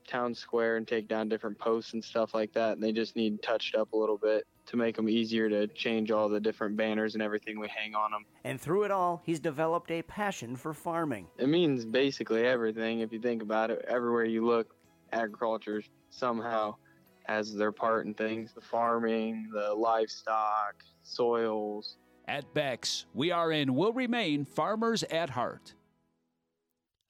town 0.08 0.36
square 0.36 0.78
and 0.78 0.88
take 0.88 1.08
down 1.08 1.30
different 1.30 1.58
posts 1.58 1.94
and 1.94 2.04
stuff 2.04 2.34
like 2.34 2.54
that, 2.54 2.74
and 2.74 2.84
they 2.84 2.92
just 2.92 3.16
need 3.16 3.42
touched 3.42 3.76
up 3.76 3.94
a 3.94 3.98
little 3.98 4.18
bit 4.18 4.46
to 4.68 4.78
make 4.78 4.96
them 4.96 5.08
easier 5.08 5.50
to 5.50 5.68
change 5.68 6.12
all 6.12 6.28
the 6.28 6.40
different 6.40 6.76
banners 6.76 7.14
and 7.14 7.24
everything 7.24 7.60
we 7.60 7.68
hang 7.68 7.96
on 7.96 8.12
them. 8.12 8.26
And 8.44 8.60
through 8.60 8.84
it 8.84 8.92
all, 8.92 9.22
he's 9.26 9.40
developed 9.40 9.92
a 9.92 10.02
passion 10.02 10.56
for 10.56 10.74
farming. 10.74 11.28
It 11.38 11.50
means 11.50 11.86
basically 11.86 12.46
everything 12.46 13.00
if 13.00 13.14
you 13.14 13.20
think 13.20 13.42
about 13.42 13.72
it. 13.72 13.86
Everywhere 13.88 14.26
you 14.26 14.46
look, 14.46 14.76
agriculture 15.12 15.84
somehow 16.10 16.76
has 17.24 17.54
their 17.54 17.72
part 17.72 18.06
in 18.06 18.14
things 18.14 18.54
the 18.54 18.62
farming, 18.62 19.50
the 19.54 19.74
livestock, 19.74 20.84
soils. 21.04 21.98
At 22.28 22.54
Beck's, 22.54 23.06
we 23.14 23.32
are 23.32 23.52
and 23.52 23.76
will 23.76 23.94
remain 23.94 24.46
farmers 24.46 25.04
at 25.04 25.32
heart. 25.32 25.74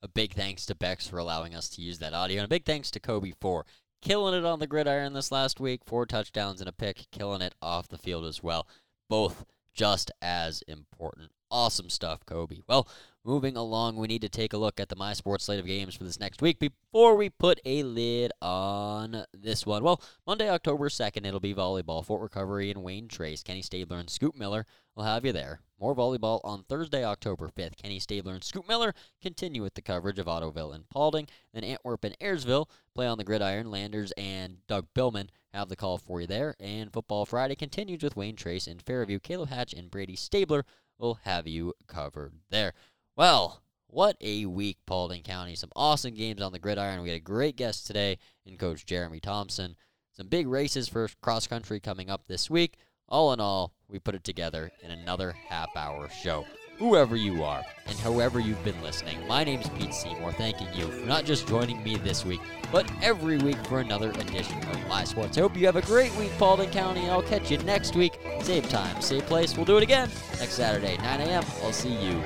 A 0.01 0.07
big 0.07 0.33
thanks 0.33 0.65
to 0.67 0.75
Beck's 0.75 1.07
for 1.07 1.17
allowing 1.17 1.55
us 1.55 1.69
to 1.69 1.81
use 1.81 1.99
that 1.99 2.13
audio, 2.13 2.37
and 2.39 2.45
a 2.45 2.49
big 2.49 2.65
thanks 2.65 2.91
to 2.91 2.99
Kobe 2.99 3.33
for 3.41 3.65
killing 4.01 4.33
it 4.33 4.45
on 4.45 4.59
the 4.59 4.67
gridiron 4.67 5.13
this 5.13 5.31
last 5.31 5.59
week. 5.59 5.81
Four 5.85 6.05
touchdowns 6.05 6.59
and 6.59 6.69
a 6.69 6.73
pick, 6.73 7.07
killing 7.11 7.41
it 7.41 7.55
off 7.61 7.87
the 7.87 7.97
field 7.97 8.25
as 8.25 8.43
well. 8.43 8.67
Both 9.09 9.45
just 9.73 10.11
as 10.21 10.63
important. 10.67 11.31
Awesome 11.51 11.89
stuff, 11.89 12.25
Kobe. 12.25 12.61
Well, 12.67 12.87
moving 13.23 13.55
along, 13.55 13.97
we 13.97 14.07
need 14.07 14.21
to 14.21 14.29
take 14.29 14.53
a 14.53 14.57
look 14.57 14.79
at 14.79 14.89
the 14.89 14.95
My 14.95 15.13
Sports 15.13 15.45
slate 15.45 15.59
of 15.59 15.67
games 15.67 15.95
for 15.95 16.03
this 16.03 16.19
next 16.19 16.41
week 16.41 16.59
before 16.59 17.15
we 17.15 17.29
put 17.29 17.59
a 17.65 17.83
lid 17.83 18.31
on 18.41 19.25
this 19.33 19.65
one. 19.65 19.83
Well, 19.83 20.01
Monday, 20.25 20.49
October 20.49 20.89
2nd, 20.89 21.25
it'll 21.25 21.39
be 21.39 21.53
volleyball. 21.53 22.03
Fort 22.03 22.21
Recovery 22.21 22.71
and 22.71 22.83
Wayne 22.83 23.07
Trace. 23.07 23.43
Kenny 23.43 23.61
Stabler 23.61 23.99
and 23.99 24.09
Scoop 24.09 24.35
Miller 24.35 24.65
will 24.95 25.03
have 25.03 25.25
you 25.25 25.31
there. 25.31 25.59
More 25.79 25.95
volleyball 25.95 26.39
on 26.43 26.63
Thursday, 26.63 27.03
October 27.03 27.49
5th. 27.49 27.75
Kenny 27.75 27.99
Stabler 27.99 28.33
and 28.33 28.43
Scoop 28.43 28.67
Miller 28.67 28.93
continue 29.21 29.61
with 29.61 29.73
the 29.73 29.81
coverage 29.81 30.19
of 30.19 30.27
Ottoville 30.27 30.73
and 30.73 30.87
Paulding. 30.89 31.27
Then 31.53 31.65
Antwerp 31.65 32.05
and 32.05 32.17
Ayersville 32.19 32.69
play 32.93 33.05
on 33.05 33.17
the 33.17 33.25
gridiron. 33.25 33.69
Landers 33.69 34.13
and 34.17 34.57
Doug 34.67 34.87
Billman 34.93 35.29
have 35.53 35.67
the 35.67 35.75
call 35.75 35.97
for 35.97 36.21
you 36.21 36.27
there. 36.27 36.55
And 36.59 36.93
Football 36.93 37.25
Friday 37.25 37.55
continues 37.55 38.03
with 38.03 38.15
Wayne 38.15 38.37
Trace 38.37 38.67
and 38.67 38.81
Fairview. 38.81 39.19
Caleb 39.19 39.49
Hatch 39.49 39.73
and 39.73 39.91
Brady 39.91 40.15
Stabler 40.15 40.63
will 40.97 41.15
have 41.23 41.45
you 41.45 41.73
covered 41.87 42.33
there. 42.49 42.73
Well, 43.17 43.61
what 43.87 44.15
a 44.21 44.45
week, 44.45 44.77
Paulding 44.85 45.23
County. 45.23 45.55
Some 45.55 45.71
awesome 45.75 46.13
games 46.13 46.41
on 46.41 46.53
the 46.53 46.59
gridiron. 46.59 47.01
We 47.01 47.09
had 47.09 47.17
a 47.17 47.21
great 47.21 47.57
guest 47.57 47.85
today 47.85 48.17
in 48.45 48.57
Coach 48.57 48.85
Jeremy 48.85 49.19
Thompson. 49.19 49.75
Some 50.13 50.27
big 50.27 50.47
races 50.47 50.87
for 50.87 51.09
cross 51.21 51.47
country 51.47 51.81
coming 51.81 52.09
up 52.09 52.27
this 52.27 52.49
week. 52.49 52.77
All 53.07 53.33
in 53.33 53.39
all, 53.39 53.71
we 53.87 53.99
put 53.99 54.15
it 54.15 54.23
together 54.23 54.71
in 54.81 54.89
another 54.89 55.31
half 55.31 55.75
hour 55.75 56.09
show. 56.09 56.45
Whoever 56.77 57.15
you 57.15 57.43
are 57.43 57.63
and 57.85 57.97
however 57.99 58.39
you've 58.39 58.63
been 58.63 58.81
listening, 58.81 59.15
my 59.27 59.43
name 59.43 59.61
is 59.61 59.69
Pete 59.69 59.93
Seymour, 59.93 60.33
thanking 60.33 60.67
you 60.73 60.87
for 60.87 61.05
not 61.05 61.23
just 61.23 61.47
joining 61.47 61.81
me 61.83 61.97
this 61.97 62.25
week, 62.25 62.41
but 62.71 62.91
every 63.01 63.37
week 63.37 63.63
for 63.67 63.79
another 63.79 64.09
edition 64.09 64.57
of 64.69 64.87
My 64.87 65.03
Sports. 65.03 65.37
I 65.37 65.41
hope 65.41 65.55
you 65.55 65.67
have 65.67 65.77
a 65.77 65.83
great 65.83 66.13
week, 66.15 66.31
Paulding 66.37 66.71
County, 66.71 67.01
and 67.01 67.11
I'll 67.11 67.21
catch 67.21 67.51
you 67.51 67.59
next 67.59 67.95
week. 67.95 68.19
Same 68.41 68.63
time, 68.63 68.99
same 69.01 69.21
place. 69.21 69.55
We'll 69.55 69.65
do 69.65 69.77
it 69.77 69.83
again 69.83 70.09
next 70.39 70.53
Saturday, 70.53 70.97
9 70.97 71.21
a.m. 71.21 71.45
I'll 71.61 71.71
see 71.71 71.93
you 71.93 72.21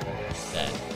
then. 0.52 0.89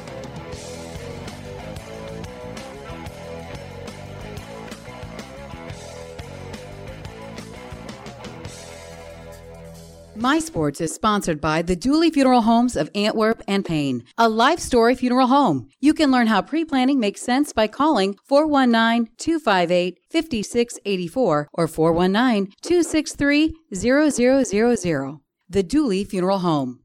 My 10.17 10.39
Sports 10.39 10.81
is 10.81 10.95
sponsored 10.95 11.41
by 11.41 11.63
the 11.63 11.75
Dooley 11.75 12.09
Funeral 12.09 12.43
Homes 12.43 12.77
of 12.77 12.89
Antwerp 12.95 13.43
and 13.49 13.65
Payne, 13.65 14.05
a 14.17 14.29
life 14.29 14.61
story 14.61 14.95
funeral 14.95 15.27
home. 15.27 15.69
You 15.81 15.93
can 15.93 16.13
learn 16.13 16.29
how 16.29 16.41
pre 16.41 16.65
planning 16.65 17.01
makes 17.01 17.21
sense 17.21 17.53
by 17.53 17.67
calling 17.67 18.17
419 18.25 19.13
258 19.19 19.99
5684 20.09 21.49
or 21.53 21.67
419 21.67 22.55
263 22.63 23.55
0000. 23.75 25.21
The 25.49 25.63
Dooley 25.65 26.05
Funeral 26.05 26.39
Home. 26.39 26.84